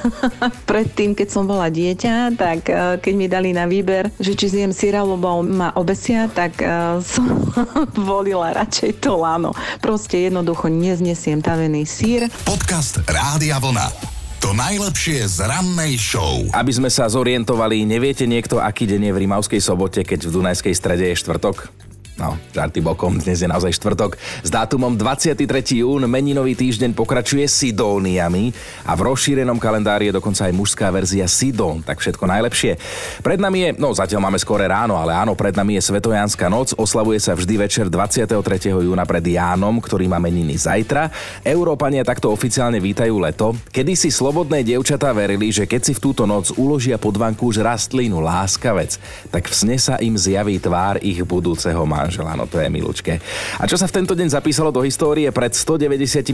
Predtým, 0.72 1.14
keď 1.14 1.28
som 1.30 1.46
bola 1.46 1.70
dieťa, 1.70 2.36
tak 2.36 2.60
e, 2.68 2.98
keď 3.00 3.14
mi 3.14 3.28
dali 3.30 3.50
na 3.54 3.70
výber, 3.70 4.10
že 4.18 4.34
či 4.34 4.52
zjem 4.52 4.72
syra, 4.74 5.06
lebo 5.06 5.44
ma 5.46 5.72
obesia, 5.78 6.28
tak 6.32 6.58
e, 6.62 7.00
som 7.04 7.28
volila 8.10 8.56
radšej 8.66 8.98
to 8.98 9.14
lano. 9.22 9.54
Proste 9.78 10.26
jednoducho 10.26 10.74
neznesiem 10.74 11.38
tavený 11.38 11.86
sír. 11.86 12.26
Podcast 12.50 12.98
Rádia 13.06 13.62
Vlna. 13.62 13.94
To 14.42 14.58
najlepšie 14.58 15.22
z 15.30 15.46
rannej 15.46 15.94
show. 16.02 16.50
Aby 16.50 16.74
sme 16.74 16.90
sa 16.90 17.06
zorientovali, 17.06 17.86
neviete 17.86 18.26
niekto, 18.26 18.58
aký 18.58 18.90
deň 18.90 19.10
je 19.10 19.14
v 19.14 19.22
Rimavskej 19.22 19.62
sobote, 19.62 20.02
keď 20.02 20.30
v 20.30 20.34
Dunajskej 20.42 20.74
strede 20.74 21.06
je 21.14 21.16
štvrtok? 21.22 21.85
No, 22.16 22.40
žarty 22.56 22.80
bokom, 22.80 23.20
dnes 23.20 23.44
je 23.44 23.48
naozaj 23.52 23.76
štvrtok. 23.76 24.16
S 24.40 24.48
dátumom 24.48 24.96
23. 24.96 25.36
jún 25.84 26.08
meninový 26.08 26.56
týždeň 26.56 26.96
pokračuje 26.96 27.44
Sidóniami 27.44 28.56
a 28.88 28.96
v 28.96 29.12
rozšírenom 29.12 29.60
kalendári 29.60 30.08
je 30.08 30.16
dokonca 30.16 30.48
aj 30.48 30.56
mužská 30.56 30.88
verzia 30.96 31.28
Sidón, 31.28 31.84
tak 31.84 32.00
všetko 32.00 32.24
najlepšie. 32.24 32.80
Pred 33.20 33.40
nami 33.44 33.58
je, 33.60 33.70
no 33.76 33.92
zatiaľ 33.92 34.32
máme 34.32 34.40
skore 34.40 34.64
ráno, 34.64 34.96
ale 34.96 35.12
áno, 35.12 35.36
pred 35.36 35.60
nami 35.60 35.76
je 35.76 35.92
Svetojánska 35.92 36.48
noc, 36.48 36.72
oslavuje 36.80 37.20
sa 37.20 37.36
vždy 37.36 37.68
večer 37.68 37.92
23. 37.92 38.32
júna 38.72 39.04
pred 39.04 39.36
Jánom, 39.36 39.84
ktorý 39.84 40.08
má 40.08 40.16
meniny 40.16 40.56
zajtra. 40.56 41.12
Európania 41.44 42.08
takto 42.08 42.32
oficiálne 42.32 42.80
vítajú 42.80 43.20
leto. 43.20 43.60
Kedy 43.76 43.92
si 44.00 44.08
slobodné 44.08 44.64
dievčatá 44.64 45.12
verili, 45.12 45.52
že 45.52 45.68
keď 45.68 45.82
si 45.84 45.92
v 45.92 46.00
túto 46.00 46.24
noc 46.24 46.56
uložia 46.56 46.96
pod 46.96 47.20
vankúš 47.20 47.60
rastlinu 47.60 48.24
láskavec, 48.24 49.04
tak 49.36 49.52
v 49.52 49.54
sne 49.54 49.76
sa 49.76 50.00
im 50.00 50.16
zjaví 50.16 50.64
tvár 50.64 51.04
ich 51.04 51.20
budúceho 51.20 51.84
má 51.84 52.05
manžela, 52.06 52.38
no 52.38 52.46
to 52.46 52.62
je 52.62 52.70
milučke. 52.70 53.18
A 53.58 53.64
čo 53.66 53.76
sa 53.76 53.90
v 53.90 53.98
tento 53.98 54.14
deň 54.14 54.30
zapísalo 54.30 54.70
do 54.70 54.86
histórie, 54.86 55.26
pred 55.34 55.50
199 55.50 56.30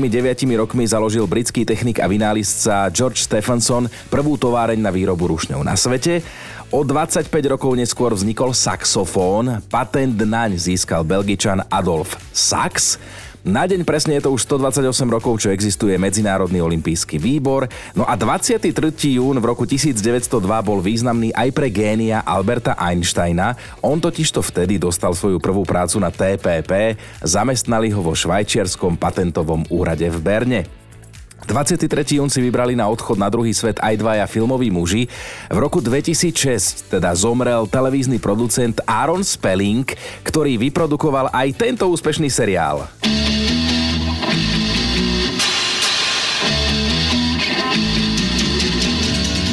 rokmi 0.60 0.84
založil 0.84 1.24
britský 1.24 1.64
technik 1.64 2.04
a 2.04 2.12
vynálizca 2.12 2.92
George 2.92 3.24
Stephenson 3.24 3.88
prvú 4.12 4.36
továreň 4.36 4.84
na 4.84 4.92
výrobu 4.92 5.32
rušňov 5.32 5.64
na 5.64 5.80
svete. 5.80 6.20
O 6.72 6.88
25 6.88 7.28
rokov 7.52 7.76
neskôr 7.76 8.16
vznikol 8.16 8.56
saxofón, 8.56 9.60
patent 9.68 10.16
naň 10.16 10.56
získal 10.56 11.04
belgičan 11.04 11.64
Adolf 11.68 12.16
Sax. 12.32 12.96
Na 13.42 13.66
deň 13.66 13.82
presne 13.90 14.22
je 14.22 14.30
to 14.30 14.38
už 14.38 14.46
128 14.46 14.86
rokov, 15.10 15.42
čo 15.42 15.50
existuje 15.50 15.98
Medzinárodný 15.98 16.62
olimpijský 16.62 17.18
výbor. 17.18 17.66
No 17.98 18.06
a 18.06 18.14
23. 18.14 18.70
jún 19.18 19.42
v 19.42 19.46
roku 19.50 19.66
1902 19.66 20.30
bol 20.62 20.78
významný 20.78 21.34
aj 21.34 21.50
pre 21.50 21.74
génia 21.74 22.22
Alberta 22.22 22.78
Einsteina. 22.78 23.58
On 23.82 23.98
totižto 23.98 24.46
vtedy 24.46 24.78
dostal 24.78 25.18
svoju 25.18 25.42
prvú 25.42 25.66
prácu 25.66 25.98
na 25.98 26.14
TPP, 26.14 27.02
zamestnali 27.26 27.90
ho 27.90 28.06
vo 28.06 28.14
švajčiarskom 28.14 28.94
patentovom 29.02 29.66
úrade 29.74 30.06
v 30.06 30.18
Berne. 30.22 30.81
23. 31.46 32.22
jún 32.22 32.30
si 32.30 32.40
vybrali 32.42 32.78
na 32.78 32.86
odchod 32.90 33.18
na 33.18 33.30
druhý 33.30 33.54
svet 33.54 33.82
aj 33.82 33.98
dvaja 33.98 34.26
filmoví 34.30 34.70
muži. 34.70 35.10
V 35.50 35.58
roku 35.58 35.82
2006 35.82 36.94
teda 36.94 37.12
zomrel 37.18 37.66
televízny 37.66 38.22
producent 38.22 38.78
Aaron 38.86 39.26
Spelling, 39.26 39.86
ktorý 40.22 40.62
vyprodukoval 40.62 41.34
aj 41.34 41.48
tento 41.58 41.90
úspešný 41.90 42.30
seriál. 42.30 42.88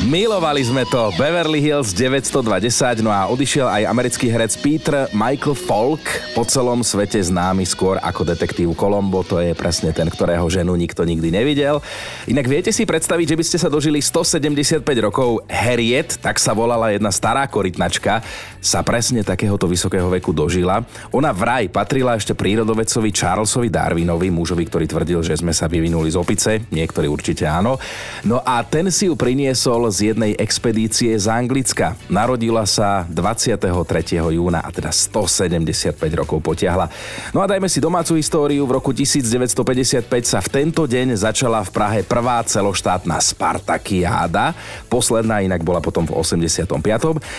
Milovali 0.08 0.64
sme 0.64 0.88
to. 0.88 1.12
Beverly 1.20 1.60
Hills 1.60 1.92
920, 1.92 3.04
no 3.04 3.12
a 3.12 3.28
odišiel 3.28 3.68
aj 3.68 3.92
americký 3.92 4.32
herec 4.32 4.56
Peter 4.56 5.04
Michael 5.12 5.52
Falk, 5.52 6.00
po 6.32 6.48
celom 6.48 6.80
svete 6.80 7.20
známy 7.20 7.68
skôr 7.68 8.00
ako 8.00 8.24
detektív 8.24 8.72
Colombo, 8.72 9.20
to 9.20 9.36
je 9.36 9.52
presne 9.52 9.92
ten, 9.92 10.08
ktorého 10.08 10.48
ženu 10.48 10.72
nikto 10.80 11.04
nikdy 11.04 11.28
nevidel. 11.28 11.84
Inak 12.24 12.48
viete 12.48 12.72
si 12.72 12.88
predstaviť, 12.88 13.36
že 13.36 13.36
by 13.36 13.44
ste 13.44 13.58
sa 13.60 13.68
dožili 13.68 14.00
175 14.00 14.80
rokov 15.04 15.44
Harriet, 15.44 16.16
tak 16.24 16.40
sa 16.40 16.56
volala 16.56 16.88
jedna 16.88 17.12
stará 17.12 17.44
korytnačka, 17.44 18.24
sa 18.64 18.80
presne 18.80 19.20
takéhoto 19.20 19.68
vysokého 19.68 20.08
veku 20.08 20.32
dožila. 20.32 20.88
Ona 21.12 21.36
vraj 21.36 21.68
patrila 21.68 22.16
ešte 22.16 22.32
prírodovedcovi 22.32 23.12
Charlesovi 23.12 23.68
Darwinovi, 23.68 24.32
mužovi, 24.32 24.64
ktorý 24.72 24.88
tvrdil, 24.88 25.20
že 25.20 25.36
sme 25.36 25.52
sa 25.52 25.68
vyvinuli 25.68 26.08
z 26.08 26.16
opice, 26.16 26.64
niektorí 26.72 27.12
určite 27.12 27.44
áno. 27.44 27.76
No 28.24 28.40
a 28.40 28.64
ten 28.64 28.88
si 28.88 29.04
ju 29.04 29.12
priniesol 29.12 29.97
jednej 30.00 30.32
expedície 30.38 31.12
z 31.18 31.26
Anglicka. 31.26 31.98
Narodila 32.06 32.64
sa 32.64 33.04
23. 33.10 33.66
júna 34.32 34.62
a 34.62 34.70
teda 34.70 34.94
175 34.94 35.94
rokov 36.14 36.38
potiahla. 36.40 36.86
No 37.34 37.42
a 37.42 37.46
dajme 37.46 37.66
si 37.66 37.82
domácu 37.82 38.16
históriu. 38.16 38.64
V 38.64 38.72
roku 38.78 38.90
1955 38.94 40.06
sa 40.22 40.38
v 40.38 40.48
tento 40.48 40.86
deň 40.86 41.18
začala 41.18 41.60
v 41.66 41.70
Prahe 41.70 42.00
prvá 42.06 42.42
celoštátna 42.44 43.18
Spartakiáda. 43.18 44.54
Posledná 44.86 45.40
inak 45.42 45.62
bola 45.62 45.82
potom 45.82 46.06
v 46.06 46.14
85. 46.16 46.68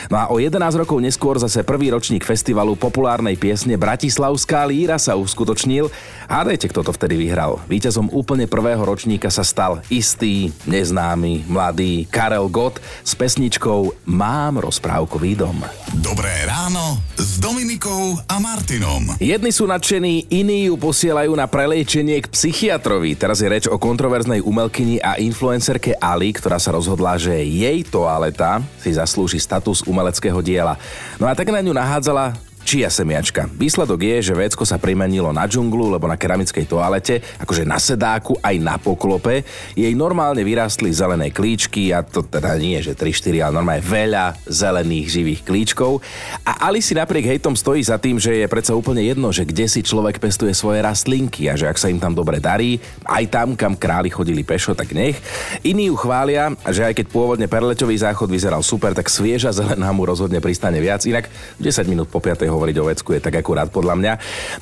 No 0.10 0.16
a 0.16 0.30
o 0.30 0.38
11 0.38 0.60
rokov 0.80 0.98
neskôr 1.02 1.40
zase 1.40 1.66
prvý 1.66 1.90
ročník 1.90 2.24
festivalu 2.24 2.76
populárnej 2.76 3.36
piesne 3.36 3.76
Bratislavská 3.80 4.64
líra 4.68 5.02
sa 5.02 5.16
uskutočnil. 5.16 5.92
Hádajte, 6.30 6.70
kto 6.70 6.86
to 6.86 6.92
vtedy 6.94 7.18
vyhral. 7.18 7.62
Víťazom 7.66 8.12
úplne 8.14 8.46
prvého 8.46 8.82
ročníka 8.82 9.34
sa 9.34 9.42
stal 9.42 9.82
istý, 9.90 10.54
neznámy, 10.70 11.50
mladý 11.50 12.06
Karel 12.50 12.66
Gott 12.74 12.82
s 13.06 13.14
pesničkou 13.14 14.10
Mám 14.10 14.58
rozprávkový 14.58 15.38
dom. 15.38 15.62
Dobré 16.02 16.34
ráno 16.50 16.98
s 17.14 17.38
Dominikou 17.38 18.18
a 18.26 18.42
Martinom. 18.42 19.14
Jedni 19.22 19.54
sú 19.54 19.70
nadšení, 19.70 20.34
iní 20.34 20.66
ju 20.66 20.76
posielajú 20.82 21.30
na 21.38 21.46
preliečenie 21.46 22.18
k 22.18 22.32
psychiatrovi. 22.34 23.14
Teraz 23.14 23.46
je 23.46 23.54
reč 23.54 23.66
o 23.70 23.78
kontroverznej 23.78 24.42
umelkyni 24.42 24.98
a 24.98 25.22
influencerke 25.22 25.94
Ali, 26.02 26.34
ktorá 26.34 26.58
sa 26.58 26.74
rozhodla, 26.74 27.22
že 27.22 27.38
jej 27.38 27.86
toaleta 27.86 28.66
si 28.82 28.98
zaslúži 28.98 29.38
status 29.38 29.86
umeleckého 29.86 30.42
diela. 30.42 30.74
No 31.22 31.30
a 31.30 31.38
tak 31.38 31.54
na 31.54 31.62
ňu 31.62 31.78
nahádzala 31.78 32.49
čia 32.64 32.88
semiačka. 32.88 33.50
Výsledok 33.52 34.00
je, 34.00 34.32
že 34.32 34.38
vecko 34.38 34.64
sa 34.64 34.78
primenilo 34.80 35.34
na 35.34 35.50
džunglu, 35.50 35.92
lebo 35.92 36.06
na 36.06 36.16
keramickej 36.16 36.66
toalete, 36.70 37.20
akože 37.42 37.68
na 37.68 37.82
sedáku, 37.82 38.38
aj 38.40 38.56
na 38.62 38.76
poklope, 38.80 39.44
jej 39.74 39.94
normálne 39.98 40.46
vyrástli 40.46 40.94
zelené 40.94 41.34
klíčky 41.34 41.92
a 41.92 42.06
to 42.06 42.24
teda 42.24 42.56
nie, 42.62 42.80
že 42.80 42.96
3-4, 42.96 43.44
ale 43.44 43.56
normálne 43.58 43.84
veľa 43.84 44.40
zelených 44.46 45.08
živých 45.10 45.42
klíčkov. 45.44 46.00
A 46.46 46.70
Ali 46.70 46.86
si 46.86 46.94
napriek 46.94 47.26
hejtom 47.26 47.58
stojí 47.58 47.82
za 47.82 47.98
tým, 47.98 48.22
že 48.22 48.46
je 48.46 48.48
predsa 48.52 48.78
úplne 48.78 49.02
jedno, 49.02 49.34
že 49.34 49.48
kde 49.48 49.66
si 49.66 49.82
človek 49.82 50.22
pestuje 50.22 50.54
svoje 50.54 50.86
rastlinky 50.86 51.50
a 51.50 51.58
že 51.58 51.66
ak 51.66 51.82
sa 51.82 51.90
im 51.90 51.98
tam 51.98 52.14
dobre 52.14 52.38
darí, 52.38 52.78
aj 53.08 53.26
tam, 53.32 53.58
kam 53.58 53.74
králi 53.74 54.14
chodili 54.14 54.46
pešo, 54.46 54.78
tak 54.78 54.94
nech. 54.94 55.18
Iní 55.66 55.90
ju 55.90 55.96
chvália, 55.98 56.54
že 56.70 56.86
aj 56.86 56.94
keď 57.02 57.06
pôvodne 57.10 57.48
perleťový 57.50 57.96
záchod 57.98 58.30
vyzeral 58.30 58.62
super, 58.62 58.94
tak 58.94 59.10
svieža 59.10 59.50
zelená 59.50 59.90
mu 59.90 60.06
rozhodne 60.06 60.38
pristane 60.38 60.78
viac. 60.78 61.02
Inak 61.10 61.32
10 61.58 61.90
minút 61.90 62.12
po 62.14 62.22
5 62.22 62.46
hovoriť 62.60 62.76
o 62.84 62.90
vecku 62.92 63.16
je 63.16 63.24
tak 63.24 63.40
akurát 63.40 63.72
podľa 63.72 63.96
mňa. 63.96 64.14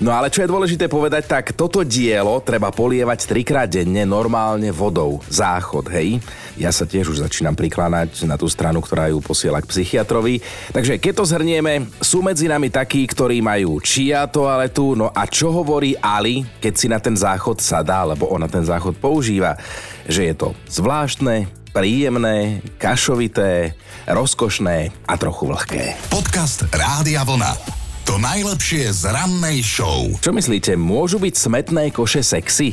No 0.05 0.13
ale 0.13 0.29
čo 0.29 0.45
je 0.45 0.51
dôležité 0.53 0.85
povedať, 0.85 1.25
tak 1.25 1.57
toto 1.57 1.81
dielo 1.81 2.37
treba 2.45 2.69
polievať 2.69 3.25
trikrát 3.25 3.65
denne 3.65 4.05
normálne 4.05 4.69
vodou. 4.69 5.17
Záchod, 5.25 5.89
hej. 5.89 6.21
Ja 6.53 6.69
sa 6.69 6.85
tiež 6.85 7.09
už 7.09 7.25
začínam 7.25 7.57
prikláňať 7.57 8.29
na 8.29 8.37
tú 8.37 8.45
stranu, 8.45 8.85
ktorá 8.85 9.09
ju 9.09 9.17
posiela 9.17 9.57
k 9.57 9.69
psychiatrovi. 9.73 10.45
Takže 10.69 11.01
keď 11.01 11.13
to 11.17 11.25
zhrnieme, 11.25 11.89
sú 11.97 12.21
medzi 12.21 12.45
nami 12.45 12.69
takí, 12.69 13.01
ktorí 13.09 13.41
majú 13.41 13.81
čia 13.81 14.29
toaletu, 14.29 14.93
no 14.93 15.09
a 15.09 15.25
čo 15.25 15.49
hovorí 15.49 15.97
Ali, 15.97 16.45
keď 16.61 16.73
si 16.77 16.85
na 16.85 17.01
ten 17.01 17.17
záchod 17.17 17.57
sadá, 17.57 18.05
lebo 18.05 18.29
ona 18.29 18.45
ten 18.45 18.61
záchod 18.61 19.01
používa, 19.01 19.57
že 20.05 20.29
je 20.29 20.35
to 20.37 20.53
zvláštne, 20.69 21.49
príjemné, 21.77 22.65
kašovité, 22.81 23.77
rozkošné 24.09 24.89
a 25.05 25.13
trochu 25.13 25.45
vlhké. 25.45 25.93
Podcast 26.09 26.65
Rádia 26.73 27.21
Vlna. 27.21 27.76
To 28.07 28.15
najlepšie 28.15 28.87
z 28.95 29.11
rannej 29.11 29.59
show. 29.59 30.07
Čo 30.23 30.31
myslíte, 30.31 30.79
môžu 30.79 31.19
byť 31.19 31.33
smetné 31.35 31.91
koše 31.91 32.23
sexy? 32.23 32.71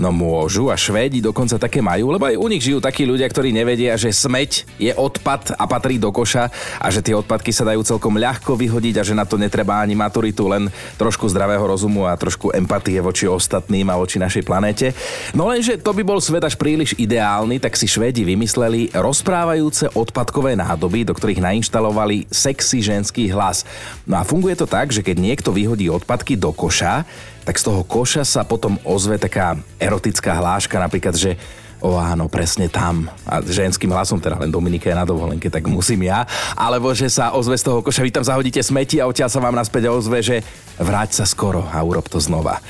No 0.00 0.08
môžu 0.08 0.72
a 0.72 0.76
Švédi 0.76 1.20
dokonca 1.20 1.60
také 1.60 1.84
majú, 1.84 2.08
lebo 2.16 2.24
aj 2.24 2.40
u 2.40 2.46
nich 2.48 2.64
žijú 2.64 2.80
takí 2.80 3.04
ľudia, 3.04 3.28
ktorí 3.28 3.52
nevedia, 3.52 3.92
že 4.00 4.08
smeť 4.08 4.64
je 4.80 4.92
odpad 4.96 5.52
a 5.60 5.64
patrí 5.68 6.00
do 6.00 6.08
koša 6.08 6.48
a 6.80 6.86
že 6.88 7.04
tie 7.04 7.12
odpadky 7.12 7.52
sa 7.52 7.68
dajú 7.68 7.84
celkom 7.84 8.16
ľahko 8.16 8.56
vyhodiť 8.56 8.94
a 8.98 9.06
že 9.06 9.12
na 9.12 9.28
to 9.28 9.36
netreba 9.36 9.84
ani 9.84 9.92
maturitu, 9.92 10.48
len 10.48 10.72
trošku 10.96 11.28
zdravého 11.28 11.60
rozumu 11.60 12.08
a 12.08 12.16
trošku 12.16 12.56
empatie 12.56 12.96
voči 13.04 13.28
ostatným 13.28 13.92
a 13.92 14.00
voči 14.00 14.16
našej 14.16 14.48
planéte. 14.48 14.96
No 15.36 15.52
lenže 15.52 15.76
to 15.76 15.92
by 15.92 16.00
bol 16.00 16.24
svet 16.24 16.44
až 16.44 16.56
príliš 16.56 16.96
ideálny, 16.96 17.60
tak 17.60 17.76
si 17.76 17.84
Švédi 17.84 18.24
vymysleli 18.24 18.96
rozprávajúce 18.96 19.92
odpadkové 19.92 20.56
nádoby, 20.56 21.04
do 21.04 21.12
ktorých 21.12 21.44
nainštalovali 21.44 22.32
sexy 22.32 22.80
ženský 22.80 23.28
hlas. 23.28 23.68
No 24.08 24.16
a 24.16 24.24
funguje 24.24 24.56
to 24.56 24.64
tak, 24.64 24.88
že 24.88 25.04
keď 25.04 25.16
niekto 25.20 25.52
vyhodí 25.52 25.92
odpadky 25.92 26.40
do 26.40 26.50
koša, 26.56 27.04
tak 27.42 27.58
z 27.58 27.66
toho 27.66 27.82
koša 27.82 28.22
sa 28.22 28.42
potom 28.46 28.78
ozve 28.86 29.18
taká 29.18 29.58
erotická 29.78 30.38
hláška, 30.38 30.78
napríklad, 30.78 31.14
že 31.18 31.34
o 31.82 31.98
áno, 31.98 32.30
presne 32.30 32.70
tam. 32.70 33.10
A 33.26 33.42
ženským 33.42 33.90
hlasom, 33.90 34.22
teda 34.22 34.38
len 34.38 34.54
Dominika 34.54 34.86
je 34.86 34.94
na 34.94 35.02
dovolenke, 35.02 35.50
tak 35.50 35.66
musím 35.66 36.06
ja. 36.06 36.22
Alebo 36.54 36.94
že 36.94 37.10
sa 37.10 37.34
ozve 37.34 37.58
z 37.58 37.66
toho 37.66 37.82
koša, 37.82 38.06
vy 38.06 38.14
tam 38.14 38.22
zahodíte 38.22 38.62
smeti 38.62 39.02
a 39.02 39.10
odtiaľ 39.10 39.28
sa 39.28 39.42
vám 39.42 39.58
naspäť 39.58 39.90
ozve, 39.90 40.22
že 40.22 40.46
vráť 40.78 41.18
sa 41.20 41.24
skoro 41.26 41.66
a 41.66 41.82
urob 41.82 42.06
to 42.06 42.22
znova. 42.22 42.62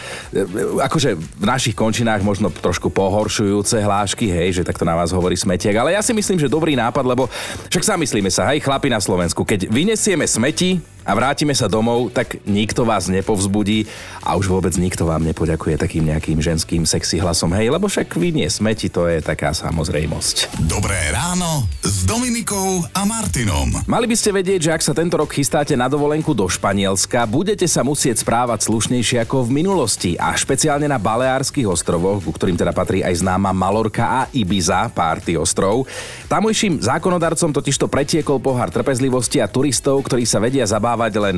Akože 0.80 1.14
v 1.20 1.44
našich 1.44 1.76
končinách 1.76 2.24
možno 2.24 2.48
trošku 2.48 2.88
pohoršujúce 2.88 3.84
hlášky, 3.84 4.32
hej, 4.32 4.60
že 4.60 4.66
takto 4.66 4.88
na 4.88 4.96
vás 4.96 5.12
hovorí 5.12 5.36
smetiak, 5.36 5.76
ale 5.76 5.92
ja 5.92 6.00
si 6.00 6.16
myslím, 6.16 6.40
že 6.40 6.50
dobrý 6.50 6.72
nápad, 6.74 7.04
lebo 7.04 7.28
však 7.68 7.84
zamyslíme 7.94 8.32
sa, 8.32 8.48
hej, 8.50 8.64
chlapi 8.64 8.88
na 8.88 8.98
Slovensku, 8.98 9.44
keď 9.44 9.68
vynesieme 9.68 10.24
smeti, 10.24 10.80
a 11.02 11.10
vrátime 11.12 11.52
sa 11.52 11.66
domov, 11.66 12.14
tak 12.14 12.38
nikto 12.46 12.86
vás 12.86 13.10
nepovzbudí 13.10 13.86
a 14.22 14.38
už 14.38 14.46
vôbec 14.46 14.74
nikto 14.78 15.02
vám 15.02 15.26
nepoďakuje 15.26 15.74
takým 15.78 16.06
nejakým 16.06 16.38
ženským 16.38 16.86
sexy 16.86 17.18
hlasom. 17.18 17.50
Hej, 17.52 17.74
lebo 17.74 17.90
však 17.90 18.14
vy 18.14 18.30
nie 18.30 18.48
smeti, 18.48 18.86
to 18.86 19.10
je 19.10 19.18
taká 19.18 19.50
samozrejmosť. 19.50 20.62
Dobré 20.70 20.96
ráno 21.10 21.66
s 21.82 22.06
Dominikou 22.06 22.86
a 22.94 23.02
Martinom. 23.02 23.82
Mali 23.90 24.06
by 24.06 24.16
ste 24.16 24.30
vedieť, 24.30 24.70
že 24.70 24.74
ak 24.78 24.82
sa 24.82 24.94
tento 24.94 25.18
rok 25.18 25.34
chystáte 25.34 25.74
na 25.74 25.90
dovolenku 25.90 26.30
do 26.32 26.46
Španielska, 26.46 27.26
budete 27.26 27.66
sa 27.66 27.82
musieť 27.82 28.22
správať 28.22 28.70
slušnejšie 28.70 29.26
ako 29.26 29.50
v 29.50 29.62
minulosti 29.62 30.14
a 30.14 30.30
špeciálne 30.38 30.86
na 30.86 31.02
Baleárskych 31.02 31.66
ostrovoch, 31.66 32.22
ku 32.22 32.30
ktorým 32.30 32.54
teda 32.54 32.70
patrí 32.70 33.02
aj 33.02 33.26
známa 33.26 33.50
Malorka 33.50 34.06
a 34.06 34.20
Ibiza, 34.30 34.86
párty 34.94 35.34
ostrov. 35.34 35.84
Tamojším 36.30 36.78
zákonodarcom 36.78 37.50
totižto 37.50 37.90
pretiekol 37.90 38.38
pohár 38.38 38.70
trpezlivosti 38.70 39.42
a 39.42 39.50
turistov, 39.50 39.98
ktorí 40.06 40.22
sa 40.22 40.38
vedia 40.38 40.62
zabávať 40.62 40.91
zabávať 40.92 41.16
len 41.24 41.36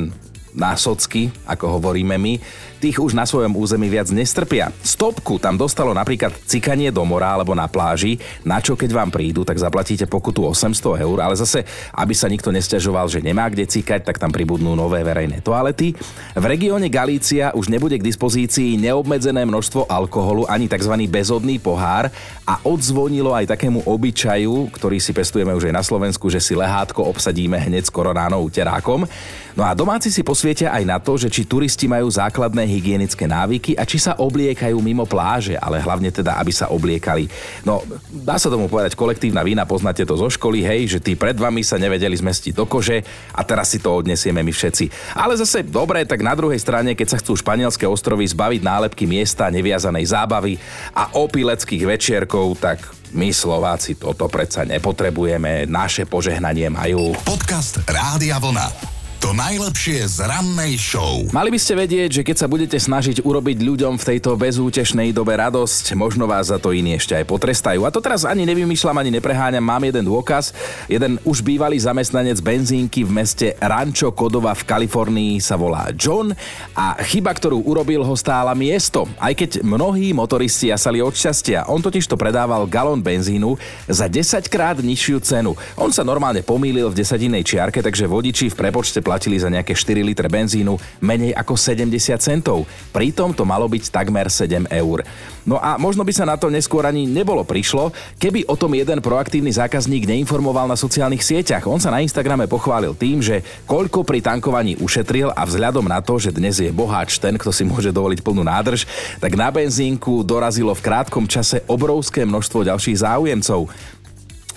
na 0.55 0.73
socky, 0.79 1.29
ako 1.43 1.77
hovoríme 1.77 2.15
my, 2.15 2.39
tých 2.79 2.99
už 2.99 3.11
na 3.11 3.27
svojom 3.27 3.55
území 3.55 3.91
viac 3.91 4.07
nestrpia. 4.11 4.71
Stopku 4.79 5.35
tam 5.35 5.59
dostalo 5.59 5.91
napríklad 5.91 6.31
cikanie 6.47 6.91
do 6.91 7.03
mora 7.03 7.35
alebo 7.35 7.51
na 7.51 7.67
pláži, 7.67 8.15
na 8.47 8.63
čo 8.63 8.79
keď 8.79 8.95
vám 8.95 9.09
prídu, 9.11 9.43
tak 9.43 9.59
zaplatíte 9.59 10.07
pokutu 10.07 10.47
800 10.47 11.03
eur, 11.03 11.17
ale 11.19 11.35
zase, 11.35 11.67
aby 11.91 12.13
sa 12.15 12.31
nikto 12.31 12.53
nestiažoval, 12.55 13.11
že 13.11 13.19
nemá 13.23 13.51
kde 13.51 13.67
cikať, 13.67 14.07
tak 14.07 14.21
tam 14.21 14.31
pribudnú 14.31 14.77
nové 14.77 15.03
verejné 15.03 15.43
toalety. 15.43 15.97
V 16.35 16.45
regióne 16.45 16.87
Galícia 16.87 17.51
už 17.51 17.67
nebude 17.67 17.99
k 17.99 18.07
dispozícii 18.07 18.79
neobmedzené 18.79 19.43
množstvo 19.43 19.91
alkoholu 19.91 20.47
ani 20.47 20.71
tzv. 20.71 20.95
bezodný 21.09 21.59
pohár 21.59 22.07
a 22.47 22.61
odzvonilo 22.63 23.33
aj 23.33 23.51
takému 23.51 23.83
obyčaju, 23.83 24.71
ktorý 24.71 25.01
si 25.01 25.11
pestujeme 25.11 25.51
už 25.57 25.67
aj 25.67 25.75
na 25.75 25.83
Slovensku, 25.83 26.29
že 26.31 26.39
si 26.39 26.53
lehátko 26.53 27.01
obsadíme 27.01 27.57
hneď 27.57 27.89
s 27.89 27.91
koronánou 27.91 28.45
terákom. 28.47 29.09
No 29.55 29.63
a 29.63 29.71
domáci 29.71 30.11
si 30.11 30.19
posvietia 30.45 30.77
aj 30.77 30.85
na 30.85 31.01
to, 31.01 31.17
že 31.17 31.33
či 31.33 31.41
turisti 31.41 31.89
majú 31.89 32.05
základné 32.05 32.69
hygienické 32.69 33.25
návyky 33.25 33.73
a 33.73 33.81
či 33.81 33.97
sa 33.97 34.13
obliekajú 34.13 34.77
mimo 34.77 35.01
pláže, 35.09 35.57
ale 35.57 35.81
hlavne 35.81 36.13
teda, 36.13 36.37
aby 36.37 36.53
sa 36.53 36.69
obliekali. 36.69 37.25
No, 37.65 37.81
dá 38.13 38.37
sa 38.37 38.53
tomu 38.53 38.69
povedať 38.69 38.93
kolektívna 38.93 39.41
vína, 39.41 39.65
poznáte 39.65 40.05
to 40.05 40.13
zo 40.13 40.29
školy, 40.29 40.61
hej, 40.61 40.85
že 40.85 40.99
tí 41.01 41.17
pred 41.17 41.33
vami 41.33 41.65
sa 41.65 41.81
nevedeli 41.81 42.13
zmestiť 42.13 42.53
do 42.53 42.69
kože 42.69 43.01
a 43.33 43.41
teraz 43.41 43.73
si 43.73 43.81
to 43.81 43.89
odnesieme 43.89 44.45
my 44.45 44.53
všetci. 44.53 45.17
Ale 45.17 45.33
zase 45.33 45.65
dobre, 45.65 46.05
tak 46.05 46.21
na 46.21 46.37
druhej 46.37 46.61
strane, 46.61 46.93
keď 46.93 47.17
sa 47.17 47.17
chcú 47.17 47.33
španielské 47.41 47.89
ostrovy 47.89 48.29
zbaviť 48.29 48.61
nálepky 48.61 49.09
miesta 49.09 49.49
neviazanej 49.49 50.13
zábavy 50.13 50.61
a 50.93 51.09
opileckých 51.17 51.89
večierkov, 51.89 52.61
tak 52.61 52.85
my 53.17 53.33
Slováci 53.33 53.97
toto 53.97 54.29
predsa 54.29 54.61
nepotrebujeme, 54.61 55.65
naše 55.65 56.05
požehnanie 56.05 56.69
majú. 56.69 57.17
Podcast 57.25 57.81
Rádia 57.89 58.37
Vlna. 58.37 58.94
To 59.25 59.33
najlepšie 59.33 60.05
z 60.05 60.21
rannej 60.21 60.77
show. 60.77 61.25
Mali 61.33 61.49
by 61.49 61.57
ste 61.57 61.73
vedieť, 61.73 62.21
že 62.21 62.25
keď 62.29 62.37
sa 62.37 62.45
budete 62.45 62.77
snažiť 62.77 63.25
urobiť 63.25 63.57
ľuďom 63.57 63.97
v 63.97 64.07
tejto 64.13 64.37
bezútešnej 64.37 65.09
dobe 65.17 65.33
radosť, 65.33 65.97
možno 65.97 66.29
vás 66.29 66.53
za 66.53 66.61
to 66.61 66.69
iní 66.69 66.93
ešte 66.93 67.17
aj 67.17 67.25
potrestajú. 67.25 67.81
A 67.81 67.89
to 67.89 68.05
teraz 68.05 68.21
ani 68.21 68.45
nevymýšľam, 68.45 69.01
ani 69.01 69.09
nepreháňam, 69.17 69.65
mám 69.65 69.81
jeden 69.81 70.05
dôkaz. 70.05 70.53
Jeden 70.85 71.17
už 71.25 71.41
bývalý 71.41 71.73
zamestnanec 71.81 72.37
benzínky 72.37 73.01
v 73.01 73.09
meste 73.17 73.57
Rancho 73.57 74.13
Cordova 74.13 74.53
v 74.53 74.61
Kalifornii 74.61 75.41
sa 75.41 75.57
volá 75.57 75.89
John 75.97 76.29
a 76.77 76.93
chyba, 77.01 77.33
ktorú 77.33 77.65
urobil, 77.65 78.05
ho 78.05 78.13
stála 78.13 78.53
miesto. 78.53 79.09
Aj 79.17 79.33
keď 79.33 79.65
mnohí 79.65 80.13
motoristi 80.13 80.69
jasali 80.69 81.01
od 81.01 81.17
šťastia. 81.17 81.65
On 81.65 81.81
totiž 81.81 82.05
to 82.05 82.13
predával 82.13 82.69
galón 82.69 83.01
benzínu 83.01 83.57
za 83.89 84.05
10 84.05 84.45
krát 84.53 84.77
nižšiu 84.77 85.17
cenu. 85.25 85.57
On 85.81 85.89
sa 85.89 86.05
normálne 86.05 86.45
pomýlil 86.45 86.93
v 86.93 86.99
desatinej 87.01 87.41
čiarke, 87.41 87.81
takže 87.81 88.05
vodiči 88.05 88.53
v 88.53 88.59
prepočte 88.61 89.01
platili 89.01 89.14
za 89.17 89.47
nejaké 89.47 89.71
4 89.71 90.03
litre 90.03 90.27
benzínu 90.27 90.75
menej 90.99 91.31
ako 91.37 91.55
70 91.55 91.93
centov. 92.19 92.67
Pritom 92.91 93.31
to 93.31 93.47
malo 93.47 93.65
byť 93.69 93.89
takmer 93.89 94.27
7 94.27 94.67
eur. 94.69 95.05
No 95.45 95.61
a 95.61 95.77
možno 95.77 96.01
by 96.01 96.09
sa 96.09 96.25
na 96.25 96.33
to 96.41 96.49
neskôr 96.49 96.89
ani 96.89 97.05
nebolo 97.05 97.45
prišlo, 97.45 97.93
keby 98.17 98.49
o 98.49 98.57
tom 98.57 98.73
jeden 98.73 98.97
proaktívny 98.97 99.53
zákazník 99.53 100.09
neinformoval 100.09 100.65
na 100.65 100.73
sociálnych 100.73 101.21
sieťach. 101.21 101.69
On 101.69 101.77
sa 101.77 101.93
na 101.93 102.01
Instagrame 102.01 102.49
pochválil 102.49 102.97
tým, 102.97 103.21
že 103.21 103.45
koľko 103.69 104.01
pri 104.01 104.25
tankovaní 104.25 104.73
ušetril 104.81 105.29
a 105.29 105.45
vzhľadom 105.45 105.85
na 105.85 106.01
to, 106.01 106.17
že 106.17 106.33
dnes 106.33 106.57
je 106.57 106.73
boháč 106.73 107.21
ten, 107.21 107.37
kto 107.37 107.53
si 107.53 107.61
môže 107.61 107.93
dovoliť 107.93 108.25
plnú 108.25 108.41
nádrž, 108.41 108.89
tak 109.21 109.37
na 109.37 109.53
benzínku 109.53 110.25
dorazilo 110.25 110.73
v 110.73 110.81
krátkom 110.81 111.29
čase 111.29 111.61
obrovské 111.69 112.25
množstvo 112.25 112.65
ďalších 112.65 113.05
záujemcov. 113.05 113.69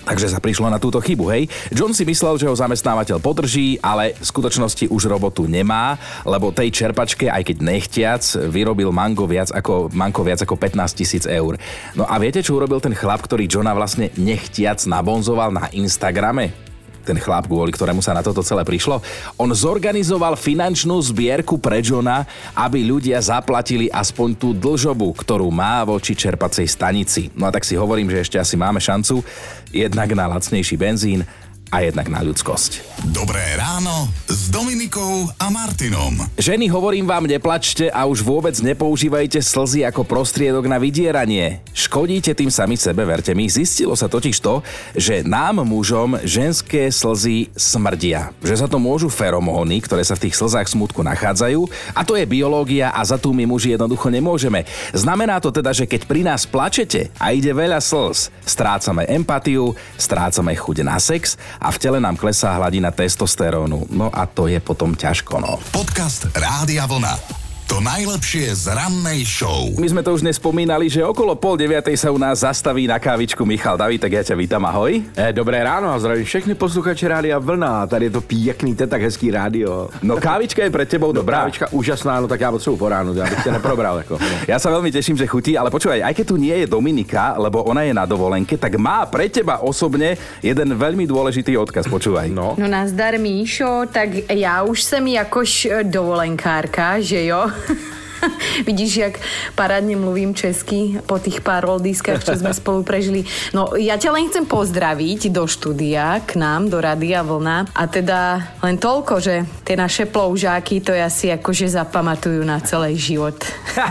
Takže 0.08 0.32
sa 0.32 0.40
prišlo 0.40 0.72
na 0.72 0.80
túto 0.80 0.96
chybu, 1.04 1.28
hej. 1.36 1.52
John 1.68 1.92
si 1.92 2.08
myslel, 2.08 2.40
že 2.40 2.48
ho 2.48 2.56
zamestnávateľ 2.56 3.20
podrží, 3.20 3.76
ale 3.84 4.16
v 4.16 4.24
skutočnosti 4.24 4.88
už 4.88 5.04
robotu 5.04 5.44
nemá, 5.44 6.00
lebo 6.24 6.48
tej 6.48 6.72
čerpačke, 6.72 7.28
aj 7.28 7.44
keď 7.44 7.56
nechtiac, 7.60 8.22
vyrobil 8.48 8.88
Mango 8.88 9.28
viac 9.28 9.52
ako, 9.52 9.92
Manko 9.92 10.24
viac 10.24 10.40
ako 10.40 10.56
15 10.56 10.96
tisíc 10.96 11.24
eur. 11.28 11.60
No 11.92 12.08
a 12.08 12.16
viete, 12.16 12.40
čo 12.40 12.56
urobil 12.56 12.80
ten 12.80 12.96
chlap, 12.96 13.20
ktorý 13.20 13.44
Johna 13.44 13.76
vlastne 13.76 14.08
nechtiac 14.16 14.80
nabonzoval 14.88 15.52
na 15.52 15.68
Instagrame? 15.76 16.67
Ten 17.08 17.16
chlap, 17.16 17.48
kvôli 17.48 17.72
ktorému 17.72 18.04
sa 18.04 18.12
na 18.12 18.20
toto 18.20 18.44
celé 18.44 18.60
prišlo. 18.68 19.00
On 19.40 19.48
zorganizoval 19.48 20.36
finančnú 20.36 21.00
zbierku 21.00 21.56
pre 21.56 21.80
Johna, 21.80 22.28
aby 22.52 22.84
ľudia 22.84 23.16
zaplatili 23.24 23.88
aspoň 23.88 24.28
tú 24.36 24.52
dlžobu, 24.52 25.16
ktorú 25.16 25.48
má 25.48 25.80
voči 25.88 26.12
čerpacej 26.12 26.68
stanici. 26.68 27.32
No 27.32 27.48
a 27.48 27.54
tak 27.54 27.64
si 27.64 27.72
hovorím, 27.72 28.12
že 28.12 28.28
ešte 28.28 28.36
asi 28.36 28.60
máme 28.60 28.76
šancu 28.76 29.24
jednak 29.72 30.12
na 30.12 30.28
lacnejší 30.28 30.76
benzín 30.76 31.24
a 31.68 31.84
jednak 31.84 32.08
na 32.08 32.24
ľudskosť. 32.24 32.80
Dobré 33.12 33.40
ráno 33.60 34.08
s 34.26 34.48
Dominikou 34.48 35.28
a 35.36 35.52
Martinom. 35.52 36.16
Ženy, 36.40 36.66
hovorím 36.72 37.04
vám, 37.04 37.28
neplačte 37.28 37.92
a 37.92 38.08
už 38.08 38.24
vôbec 38.24 38.56
nepoužívajte 38.56 39.38
slzy 39.44 39.84
ako 39.84 40.02
prostriedok 40.02 40.64
na 40.64 40.80
vydieranie. 40.80 41.60
Škodíte 41.76 42.32
tým 42.32 42.48
sami 42.48 42.80
sebe, 42.80 43.04
verte 43.04 43.36
mi. 43.36 43.46
Zistilo 43.52 43.92
sa 43.94 44.08
totiž 44.08 44.36
to, 44.40 44.64
že 44.96 45.22
nám 45.22 45.62
mužom 45.62 46.16
ženské 46.24 46.88
slzy 46.88 47.52
smrdia. 47.52 48.32
Že 48.40 48.54
sa 48.64 48.66
to 48.66 48.80
môžu 48.80 49.12
feromóny, 49.12 49.84
ktoré 49.84 50.02
sa 50.02 50.16
v 50.16 50.28
tých 50.28 50.36
slzách 50.40 50.72
smutku 50.72 51.04
nachádzajú 51.04 51.68
a 51.92 52.00
to 52.02 52.16
je 52.16 52.24
biológia 52.24 52.90
a 52.90 53.04
za 53.04 53.20
tú 53.20 53.36
my 53.36 53.44
muži 53.44 53.76
jednoducho 53.76 54.08
nemôžeme. 54.08 54.64
Znamená 54.96 55.38
to 55.38 55.52
teda, 55.52 55.76
že 55.76 55.84
keď 55.84 56.00
pri 56.08 56.24
nás 56.24 56.48
plačete 56.48 57.12
a 57.20 57.30
ide 57.36 57.52
veľa 57.52 57.78
slz, 57.78 58.32
strácame 58.42 59.04
empatiu, 59.12 59.76
strácame 60.00 60.56
chuť 60.56 60.76
na 60.82 60.96
sex 60.96 61.36
a 61.60 61.68
v 61.70 61.78
tele 61.78 61.98
nám 62.00 62.16
klesá 62.16 62.54
hladina 62.54 62.90
testosterónu. 62.90 63.90
No 63.90 64.06
a 64.08 64.26
to 64.26 64.46
je 64.46 64.58
potom 64.62 64.94
ťažko, 64.94 65.42
no. 65.42 65.58
Podcast 65.74 66.30
Rádia 66.34 66.86
Vlna. 66.86 67.47
To 67.68 67.84
najlepšie 67.84 68.48
z 68.64 68.72
rannej 68.72 69.28
show. 69.28 69.68
My 69.76 69.84
sme 69.92 70.00
to 70.00 70.16
už 70.16 70.24
nespomínali, 70.24 70.88
že 70.88 71.04
okolo 71.04 71.36
pol 71.36 71.52
deviatej 71.60 72.00
sa 72.00 72.08
u 72.08 72.16
nás 72.16 72.40
zastaví 72.40 72.88
na 72.88 72.96
kávičku 72.96 73.44
Michal 73.44 73.76
David, 73.76 74.08
tak 74.08 74.16
ja 74.16 74.24
ťa 74.24 74.40
vítam, 74.40 74.64
ahoj. 74.64 75.04
Eh, 75.12 75.36
dobré 75.36 75.60
ráno 75.60 75.92
a 75.92 76.00
zdravím 76.00 76.24
všechny 76.24 76.56
posluchače 76.56 77.04
Rádia 77.04 77.36
Vlna. 77.36 77.84
Tady 77.84 78.08
je 78.08 78.12
to 78.16 78.20
pěkný, 78.24 78.72
to 78.72 78.82
je 78.82 78.86
tak 78.88 79.04
hezký 79.04 79.28
rádio. 79.28 79.92
No 80.00 80.16
kávička 80.16 80.64
je 80.64 80.72
pre 80.72 80.88
tebou 80.88 81.12
dobrá. 81.12 81.44
Kávička 81.44 81.68
úžasná, 81.68 82.24
no 82.24 82.26
tak 82.28 82.40
já 82.40 82.48
potřebuji 82.48 82.76
po 82.76 82.88
ránu, 82.88 83.12
já 83.14 83.24
bych 83.28 83.44
tě 83.44 83.52
neprobral. 83.52 83.96
Jako. 84.00 84.16
Ja 84.48 84.56
sa 84.56 84.72
veľmi 84.72 84.88
teším, 84.88 85.20
že 85.20 85.28
chutí, 85.28 85.52
ale 85.52 85.68
počúvaj, 85.68 86.08
aj 86.08 86.14
keď 86.16 86.24
tu 86.24 86.40
nie 86.40 86.56
je 86.64 86.64
Dominika, 86.64 87.36
lebo 87.36 87.60
ona 87.68 87.84
je 87.84 87.92
na 87.92 88.08
dovolenke, 88.08 88.56
tak 88.56 88.80
má 88.80 89.04
pre 89.04 89.28
teba 89.28 89.60
osobne 89.60 90.16
jeden 90.40 90.72
veľmi 90.72 91.04
dôležitý 91.04 91.52
odkaz, 91.60 91.84
počúvaj. 91.84 92.32
No. 92.32 92.56
No 92.56 92.64
nazdar 92.64 93.20
Míšo, 93.20 93.84
tak 93.92 94.24
já 94.32 94.64
už 94.64 94.82
jsem 94.82 95.04
jakož 95.20 95.68
eh, 95.68 95.84
dovolenkárka, 95.84 96.96
že 97.04 97.28
jo? 97.28 97.52
Vidíš, 98.68 98.96
jak 98.96 99.14
parádne 99.54 99.96
mluvím 99.96 100.34
česky 100.34 100.98
po 101.06 101.18
tých 101.18 101.40
pár 101.40 101.66
oldiskách, 101.66 102.24
čo 102.24 102.34
sme 102.34 102.50
spolu 102.54 102.82
prežili. 102.82 103.24
No, 103.54 103.74
ja 103.78 103.94
ťa 103.94 104.10
len 104.14 104.26
chcem 104.30 104.44
pozdraviť 104.46 105.30
do 105.30 105.46
štúdia, 105.46 106.22
k 106.26 106.38
nám, 106.38 106.70
do 106.70 106.82
Radia 106.82 107.22
Vlna. 107.22 107.70
A 107.74 107.82
teda 107.86 108.42
len 108.62 108.76
toľko, 108.78 109.22
že 109.22 109.46
tie 109.62 109.78
naše 109.78 110.10
ploužáky 110.10 110.82
to 110.82 110.90
ja 110.94 111.06
si 111.10 111.30
akože 111.30 111.70
zapamatujú 111.70 112.42
na 112.42 112.58
celý 112.62 112.98
život. 112.98 113.38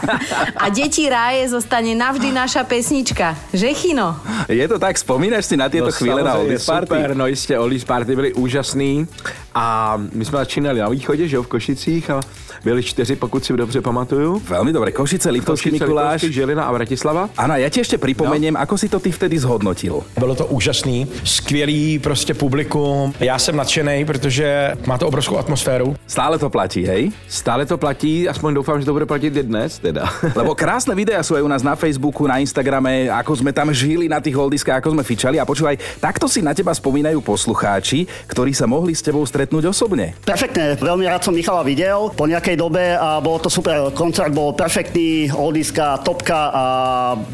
A 0.63 0.67
Deti 0.67 1.08
ráje 1.08 1.47
zostane 1.47 1.95
navždy 1.95 2.30
naša 2.34 2.67
pesnička. 2.67 3.38
Že, 3.56 3.67
Chino? 3.73 4.19
Je 4.51 4.65
to 4.67 4.75
tak, 4.75 4.99
spomínaš 4.99 5.47
si 5.47 5.56
na 5.56 5.71
tieto 5.71 5.91
chvíle 5.95 6.23
na 6.23 6.36
Oldies 6.36 6.65
Party? 6.67 6.91
Super, 6.91 7.15
no 7.15 7.27
jistě, 7.27 7.60
Oldies 7.60 7.86
Party 7.86 8.15
byly 8.15 8.34
úžasný. 8.34 9.08
A 9.58 9.98
my 10.13 10.26
jsme 10.26 10.38
začínali 10.38 10.80
na 10.80 10.89
východě, 10.89 11.28
že 11.28 11.36
jo, 11.36 11.43
v 11.43 11.48
Košicích 11.48 12.10
a 12.10 12.22
byli 12.63 12.84
čtyři, 12.84 13.15
pokud 13.15 13.46
si 13.46 13.54
dobře 13.54 13.82
pamatuju. 13.82 14.41
Veľmi 14.46 14.70
dobre, 14.70 14.91
Košice, 14.91 15.30
Liptovský 15.30 15.70
Košice, 15.70 15.86
Mikuláš. 15.86 16.22
Liptovský, 16.22 16.34
Žilina 16.34 16.63
a 16.70 16.72
Bratislava. 16.74 17.30
Áno, 17.38 17.58
ja 17.58 17.70
ti 17.70 17.82
ešte 17.82 17.98
pripomeniem, 17.98 18.54
no. 18.54 18.62
ako 18.62 18.78
si 18.78 18.86
to 18.86 19.02
ty 19.02 19.10
vtedy 19.10 19.41
zhodnotil. 19.41 20.06
Bylo 20.20 20.36
to 20.38 20.46
úžasný, 20.46 21.10
skvělý 21.24 22.00
prostě 22.00 22.34
publikum. 22.34 23.13
Já 23.20 23.39
jsem 23.39 23.56
nadšený, 23.56 24.06
protože 24.06 24.78
má 24.86 24.98
to 24.98 25.08
obrovskou 25.08 25.38
atmosféru. 25.38 25.96
Stále 26.08 26.38
to 26.38 26.50
platí, 26.50 26.86
hej? 26.86 27.10
Stále 27.28 27.65
to 27.65 27.78
platí, 27.78 28.30
aspoň 28.30 28.54
doufám, 28.54 28.80
že 28.80 28.86
to 28.86 28.93
bude 28.93 29.06
platit 29.06 29.36
i 29.36 29.43
dnes 29.43 29.80
teda. 29.80 30.06
Lebo 30.39 30.54
krásne 30.56 30.93
videá 30.93 31.24
sú 31.24 31.34
aj 31.34 31.41
u 31.41 31.50
nás 31.50 31.63
na 31.63 31.74
Facebooku, 31.74 32.28
na 32.28 32.38
Instagrame, 32.38 33.10
ako 33.10 33.41
sme 33.41 33.50
tam 33.54 33.74
žili 33.74 34.06
na 34.06 34.22
tých 34.22 34.38
holdiskách, 34.38 34.86
ako 34.86 34.93
sme 34.93 35.04
fičali. 35.08 35.41
A 35.41 35.50
počúvaj, 35.50 35.80
takto 35.98 36.30
si 36.30 36.46
na 36.46 36.54
teba 36.54 36.76
spomínajú 36.76 37.24
poslucháči, 37.24 38.06
ktorí 38.28 38.54
sa 38.54 38.67
mohli 38.67 38.91
s 38.91 39.02
tebou 39.02 39.24
stretnúť 39.24 39.46
osobne. 39.51 40.15
Perfektne, 40.23 40.75
veľmi 40.79 41.05
rád 41.07 41.23
som 41.23 41.33
Michala 41.36 41.63
videl 41.63 42.12
po 42.13 42.27
nejakej 42.27 42.55
dobe 42.55 42.95
a 42.95 43.19
bolo 43.19 43.39
to 43.39 43.49
super. 43.49 43.89
Koncert 43.93 44.31
bol 44.31 44.51
perfektný, 44.53 45.31
oldiska, 45.31 46.01
topka 46.03 46.51
a 46.51 46.63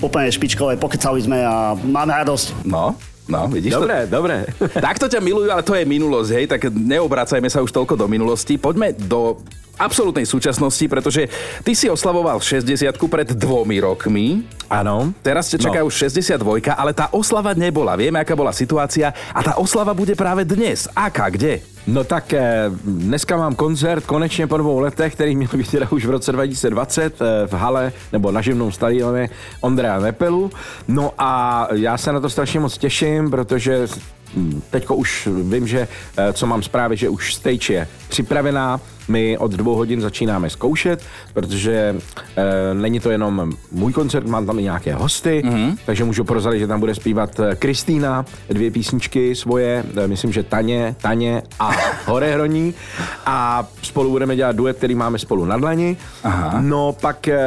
úplne 0.02 0.30
špičkové, 0.30 0.78
pokecali 0.78 1.19
sme 1.23 1.39
a 1.41 1.73
máme 1.73 2.13
radosť. 2.23 2.65
No, 2.67 2.93
no, 3.26 3.39
vidíš 3.47 3.78
Dobré, 3.78 4.06
to? 4.06 4.19
dobré. 4.19 4.36
Takto 4.78 5.06
ťa 5.10 5.19
milujú, 5.23 5.49
ale 5.49 5.63
to 5.63 5.73
je 5.73 5.84
minulosť, 5.88 6.30
hej, 6.36 6.45
tak 6.49 6.67
neobracajme 6.69 7.49
sa 7.49 7.63
už 7.63 7.71
toľko 7.71 7.95
do 7.95 8.06
minulosti. 8.06 8.60
Poďme 8.60 8.91
do 8.93 9.39
absolútnej 9.78 10.26
súčasnosti, 10.26 10.86
pretože 10.88 11.28
ty 11.66 11.74
si 11.74 11.90
oslavoval 11.90 12.40
60 12.40 12.94
pred 13.10 13.34
dvomi 13.34 13.82
rokmi. 13.82 14.46
Áno. 14.70 15.14
Teraz 15.22 15.50
ťa 15.50 15.70
čaká 15.70 15.80
No. 15.82 15.90
už 15.90 16.10
62, 16.10 16.74
ale 16.74 16.94
tá 16.94 17.10
oslava 17.14 17.54
nebola. 17.54 17.94
Vieme, 17.94 18.18
aká 18.22 18.34
bola 18.34 18.54
situácia 18.54 19.14
a 19.34 19.40
tá 19.46 19.54
oslava 19.58 19.94
bude 19.94 20.18
práve 20.18 20.46
dnes. 20.46 20.90
Aká, 20.98 21.30
kde? 21.30 21.62
No 21.84 22.08
tak 22.08 22.32
eh, 22.34 22.72
dneska 22.84 23.38
mám 23.38 23.56
koncert 23.56 24.06
konečně 24.08 24.48
po 24.48 24.58
dvou 24.58 24.80
letech, 24.80 25.14
který 25.16 25.36
měl 25.36 25.50
být 25.54 25.72
teda 25.72 25.88
už 25.92 26.06
v 26.06 26.10
roce 26.10 26.32
2020 26.32 27.22
eh, 27.22 27.48
v 27.48 27.54
hale 27.54 27.92
nebo 28.12 28.32
na 28.32 28.42
živnom 28.42 28.72
stadioně 28.72 29.30
Ondreja 29.62 30.00
Nepelu. 30.00 30.52
No 30.88 31.12
a 31.18 31.68
já 31.76 31.98
se 31.98 32.12
na 32.14 32.20
to 32.20 32.30
strašně 32.30 32.60
moc 32.60 32.78
těším, 32.78 33.30
protože 33.30 33.88
teďko 34.69 34.96
už 34.96 35.28
vím, 35.43 35.67
že 35.67 35.88
eh, 36.17 36.34
co 36.34 36.48
mám 36.48 36.63
zprávy, 36.63 36.98
že 36.98 37.10
už 37.10 37.36
stage 37.36 37.74
je 37.74 37.88
připravená, 38.10 38.82
my 39.08 39.38
od 39.38 39.52
dvou 39.52 39.76
hodin 39.76 40.02
začínáme 40.02 40.50
zkoušet, 40.50 41.04
protože 41.34 41.96
e, 42.36 42.74
není 42.74 43.00
to 43.00 43.12
jenom 43.12 43.52
můj 43.72 43.93
koncert, 43.93 44.28
mám 44.28 44.46
tam 44.46 44.60
i 44.60 44.63
nějaké 44.63 44.93
hosty, 44.93 45.41
mm-hmm. 45.46 45.78
takže 45.86 46.04
můžu 46.04 46.24
prozradit, 46.24 46.60
že 46.60 46.67
tam 46.67 46.80
bude 46.80 46.96
zpívat 46.96 47.39
eh, 47.39 47.56
Kristýna, 47.56 48.26
dvě 48.50 48.72
písničky 48.72 49.36
svoje, 49.36 49.84
e, 49.98 50.08
myslím, 50.08 50.32
že 50.32 50.43
Taně, 50.43 50.96
Taně 51.02 51.43
a 51.60 51.72
Horehroní 52.06 52.74
a 53.26 53.67
spolu 53.82 54.10
budeme 54.10 54.36
dělat 54.36 54.56
duet, 54.56 54.78
který 54.78 54.96
máme 54.96 55.19
spolu 55.19 55.46
na 55.46 55.58
dlani. 55.58 55.98
Aha. 56.24 56.62
No 56.62 56.96
pak 57.02 57.28
e, 57.28 57.39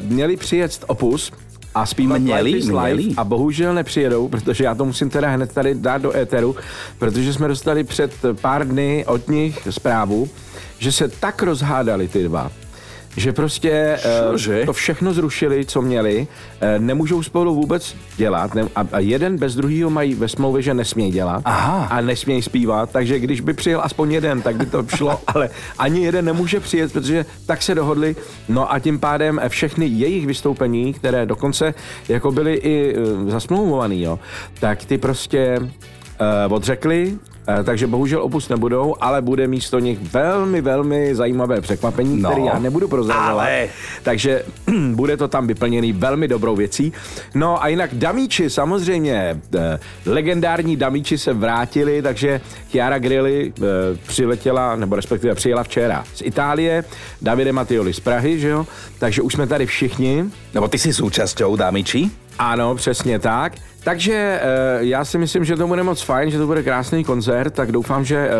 měli 0.00 0.36
přijet 0.36 0.84
Opus, 0.86 1.32
a 1.74 1.86
zpívat 1.86 2.20
Měli? 2.20 2.62
Měli? 2.62 3.08
A 3.16 3.24
bohužel 3.24 3.74
nepřijedou, 3.74 4.28
protože 4.28 4.64
já 4.64 4.74
to 4.74 4.84
musím 4.84 5.10
teda 5.10 5.30
hned 5.30 5.52
tady 5.52 5.74
dát 5.74 6.02
do 6.02 6.16
éteru, 6.16 6.56
protože 6.98 7.32
jsme 7.32 7.48
dostali 7.48 7.84
před 7.84 8.12
pár 8.40 8.68
dny 8.68 9.04
od 9.06 9.28
nich 9.28 9.68
zprávu, 9.70 10.28
že 10.78 10.92
se 10.92 11.08
tak 11.08 11.42
rozhádali 11.42 12.08
ty 12.08 12.24
dva, 12.24 12.50
že 13.16 13.32
prostě 13.32 13.70
eh, 13.70 14.30
Cože? 14.30 14.62
to 14.66 14.72
všechno 14.72 15.12
zrušili, 15.12 15.64
co 15.64 15.82
měli, 15.82 16.26
eh, 16.60 16.78
nemůžou 16.78 17.22
spolu 17.22 17.54
vůbec 17.54 17.96
dělat 18.16 18.50
a, 18.76 18.98
jeden 18.98 19.38
bez 19.38 19.54
druhého 19.54 19.90
mají 19.90 20.14
ve 20.14 20.28
smlouvě, 20.28 20.62
že 20.62 20.74
nesmějí 20.74 21.12
dělat 21.12 21.42
Aha. 21.44 21.86
a 21.90 22.00
nesmějí 22.00 22.42
zpívat, 22.42 22.90
takže 22.90 23.18
když 23.18 23.40
by 23.40 23.52
přijel 23.52 23.80
aspoň 23.84 24.12
jeden, 24.12 24.42
tak 24.42 24.56
by 24.56 24.66
to 24.66 24.86
šlo, 24.96 25.20
ale 25.26 25.50
ani 25.78 26.04
jeden 26.04 26.24
nemůže 26.24 26.60
přijet, 26.60 26.92
protože 26.92 27.26
tak 27.46 27.62
se 27.62 27.74
dohodli, 27.74 28.16
no 28.48 28.72
a 28.72 28.78
tím 28.78 28.98
pádem 28.98 29.40
všechny 29.48 29.86
jejich 29.86 30.26
vystoupení, 30.26 30.92
které 30.92 31.26
dokonce 31.26 31.74
jako 32.08 32.32
byly 32.32 32.54
i 32.54 32.94
eh, 32.96 33.30
zasmlouvovaný, 33.30 34.02
jo, 34.02 34.18
tak 34.60 34.84
ty 34.84 34.98
prostě 34.98 35.58
uh, 35.58 36.52
odřekli, 36.54 37.12
eh, 37.12 37.33
takže 37.64 37.86
bohužel 37.86 38.22
opust 38.22 38.50
nebudou, 38.50 38.94
ale 39.00 39.22
bude 39.22 39.46
místo 39.46 39.78
nich 39.78 39.98
velmi, 40.12 40.60
velmi 40.60 41.14
zajímavé 41.14 41.60
překvapení, 41.60 42.22
No. 42.22 42.30
které 42.30 42.46
já 42.46 42.58
nebudu 42.58 42.88
prozrazovat. 42.88 43.28
Ale. 43.30 43.68
Takže 44.02 44.44
bude 44.94 45.16
to 45.16 45.28
tam 45.28 45.46
vyplněný 45.46 45.92
velmi 45.92 46.28
dobrou 46.28 46.56
věcí. 46.56 46.92
No 47.34 47.62
a 47.62 47.68
jinak 47.68 47.94
Damíči, 47.94 48.50
samozřejmě, 48.50 49.40
eh, 49.56 49.78
legendární 50.06 50.76
Damíči 50.76 51.18
se 51.18 51.32
vrátili, 51.32 52.02
takže 52.02 52.40
Chiara 52.70 52.98
Grilli 52.98 53.52
eh, 53.56 53.62
přiletěla, 54.06 54.76
nebo 54.76 54.96
respektive 54.96 55.34
přijela 55.34 55.62
včera 55.62 56.04
z 56.14 56.22
Itálie, 56.24 56.84
Davide 57.22 57.52
Mattioli 57.52 57.92
z 57.94 58.00
Prahy, 58.00 58.40
že 58.40 58.48
jo? 58.48 58.66
Takže 58.98 59.22
už 59.22 59.32
jsme 59.32 59.46
tady 59.46 59.66
všichni. 59.66 60.24
Lebo 60.54 60.68
ty 60.68 60.78
si 60.78 60.92
súčasťou 60.92 61.56
dámiči. 61.56 62.10
Ano, 62.38 62.74
přesně 62.74 63.18
tak. 63.18 63.52
Takže 63.84 64.14
e, 64.14 64.40
já 64.80 65.04
si 65.04 65.18
myslím, 65.18 65.44
že 65.44 65.56
to 65.56 65.66
bude 65.66 65.82
moc 65.82 66.02
fajn, 66.02 66.30
že 66.30 66.38
to 66.38 66.46
bude 66.46 66.62
krásný 66.62 67.04
koncert, 67.04 67.54
tak 67.54 67.72
doufám, 67.72 68.04
že 68.04 68.16
e, 68.16 68.30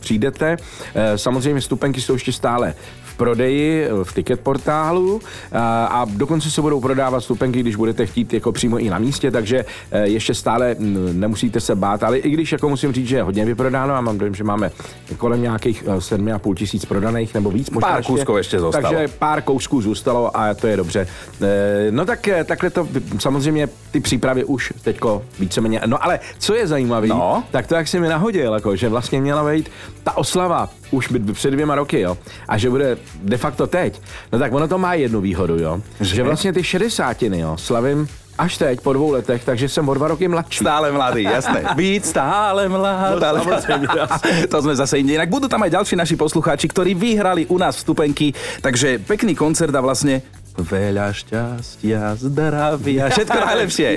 přijdete. 0.00 0.56
E, 0.94 1.18
samozřejmě 1.18 1.60
stupenky 1.60 2.00
jsou 2.00 2.12
ještě 2.12 2.32
stále 2.32 2.74
prodeji 3.16 3.84
e, 3.84 4.04
v 4.04 4.12
ticket 4.14 4.40
portálu 4.40 5.20
a, 5.52 6.04
dokonce 6.10 6.50
se 6.50 6.62
budou 6.62 6.80
prodávat 6.80 7.20
stupenky, 7.20 7.60
když 7.60 7.76
budete 7.76 8.06
chtít 8.06 8.32
jako 8.32 8.52
přímo 8.52 8.78
i 8.78 8.90
na 8.90 8.98
místě, 8.98 9.30
takže 9.30 9.64
e, 9.90 10.08
ještě 10.08 10.34
stále 10.34 10.76
nemusíte 11.12 11.60
se 11.60 11.74
bát, 11.74 12.02
ale 12.02 12.18
i 12.18 12.30
když 12.30 12.52
jako 12.52 12.68
musím 12.68 12.92
říct, 12.92 13.06
že 13.08 13.16
je 13.16 13.22
hodně 13.22 13.44
vyprodáno 13.44 13.94
a 13.94 14.00
mám 14.00 14.18
dojem, 14.18 14.34
že 14.34 14.44
máme 14.44 14.70
kolem 15.16 15.42
nějakých 15.42 15.84
e, 15.86 15.90
7,5 15.98 16.54
tisíc 16.54 16.84
prodaných 16.84 17.34
nebo 17.34 17.50
víc. 17.50 17.70
možná 17.70 17.88
Pár 17.88 18.02
kousků 18.04 18.36
ještě 18.36 18.60
zůstalo. 18.60 18.82
Takže 18.82 19.08
pár 19.18 19.42
kousků 19.42 19.82
zůstalo 19.82 20.36
a 20.36 20.54
to 20.54 20.66
je 20.66 20.76
dobře. 20.76 21.06
E, 21.42 21.86
No 21.90 22.04
tak 22.04 22.28
e, 22.28 22.44
takhle 22.44 22.70
to 22.70 22.88
samozřejmě 23.18 23.68
ty 23.90 24.00
přípravy 24.00 24.44
už 24.44 24.72
teďko 24.82 25.22
víceméně. 25.38 25.80
No 25.86 26.04
ale 26.04 26.20
co 26.38 26.54
je 26.54 26.66
zajímavé, 26.66 27.06
No. 27.06 27.44
tak 27.50 27.66
to 27.66 27.74
jak 27.74 27.88
si 27.88 28.00
mi 28.00 28.08
nahodil, 28.08 28.54
jako, 28.54 28.76
že 28.76 28.88
vlastně 28.88 29.20
měla 29.20 29.50
být 29.52 29.70
ta 30.04 30.16
oslava 30.16 30.68
už 30.90 31.08
by- 31.08 31.32
před 31.32 31.50
dvěma 31.50 31.74
roky, 31.74 32.00
jo, 32.00 32.18
a 32.48 32.58
že 32.58 32.70
bude 32.70 32.96
de 33.22 33.36
facto 33.36 33.66
teď. 33.66 34.00
No 34.32 34.38
tak 34.38 34.52
ono 34.52 34.68
to 34.68 34.78
má 34.78 34.94
jednu 34.94 35.20
výhodu, 35.20 35.58
jo, 35.58 35.80
že, 36.00 36.14
že 36.16 36.22
vlastně 36.22 36.52
ty 36.52 36.64
šedesátiny, 36.64 37.38
jo, 37.38 37.56
slavím 37.56 38.08
až 38.38 38.58
teď 38.58 38.80
po 38.80 38.92
dvou 38.92 39.10
letech, 39.10 39.44
takže 39.44 39.68
jsem 39.68 39.88
o 39.88 39.94
dva 39.94 40.08
roky 40.08 40.28
mladší. 40.28 40.58
Stále 40.60 40.92
mladý, 40.92 41.22
jasné. 41.22 41.64
Byť 41.76 42.04
stále 42.04 42.68
mladý. 42.68 43.16
No, 43.16 43.32
samozrejme, 43.32 43.86
to 44.52 44.56
sme 44.62 44.76
zase 44.76 45.00
inde. 45.00 45.16
Inak 45.16 45.32
budú 45.32 45.48
tam 45.48 45.64
aj 45.64 45.72
ďalší 45.72 45.96
naši 45.96 46.16
poslucháči, 46.20 46.68
ktorí 46.68 46.92
vyhrali 46.92 47.48
u 47.48 47.56
nás 47.56 47.80
vstupenky, 47.80 48.36
takže 48.60 49.00
pekný 49.00 49.32
koncert 49.32 49.72
a 49.72 49.80
vlastne 49.80 50.20
veľa 50.56 51.16
šťastia, 51.16 52.12
zdravia, 52.16 53.08
všetko 53.08 53.38
najlepšie. 53.48 53.88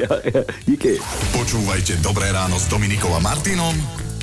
Díky. 0.64 1.04
Počúvajte 1.36 2.00
Dobré 2.00 2.32
ráno 2.32 2.56
s 2.56 2.72
Dominikou 2.72 3.12
a 3.12 3.20
Martinom 3.20 3.76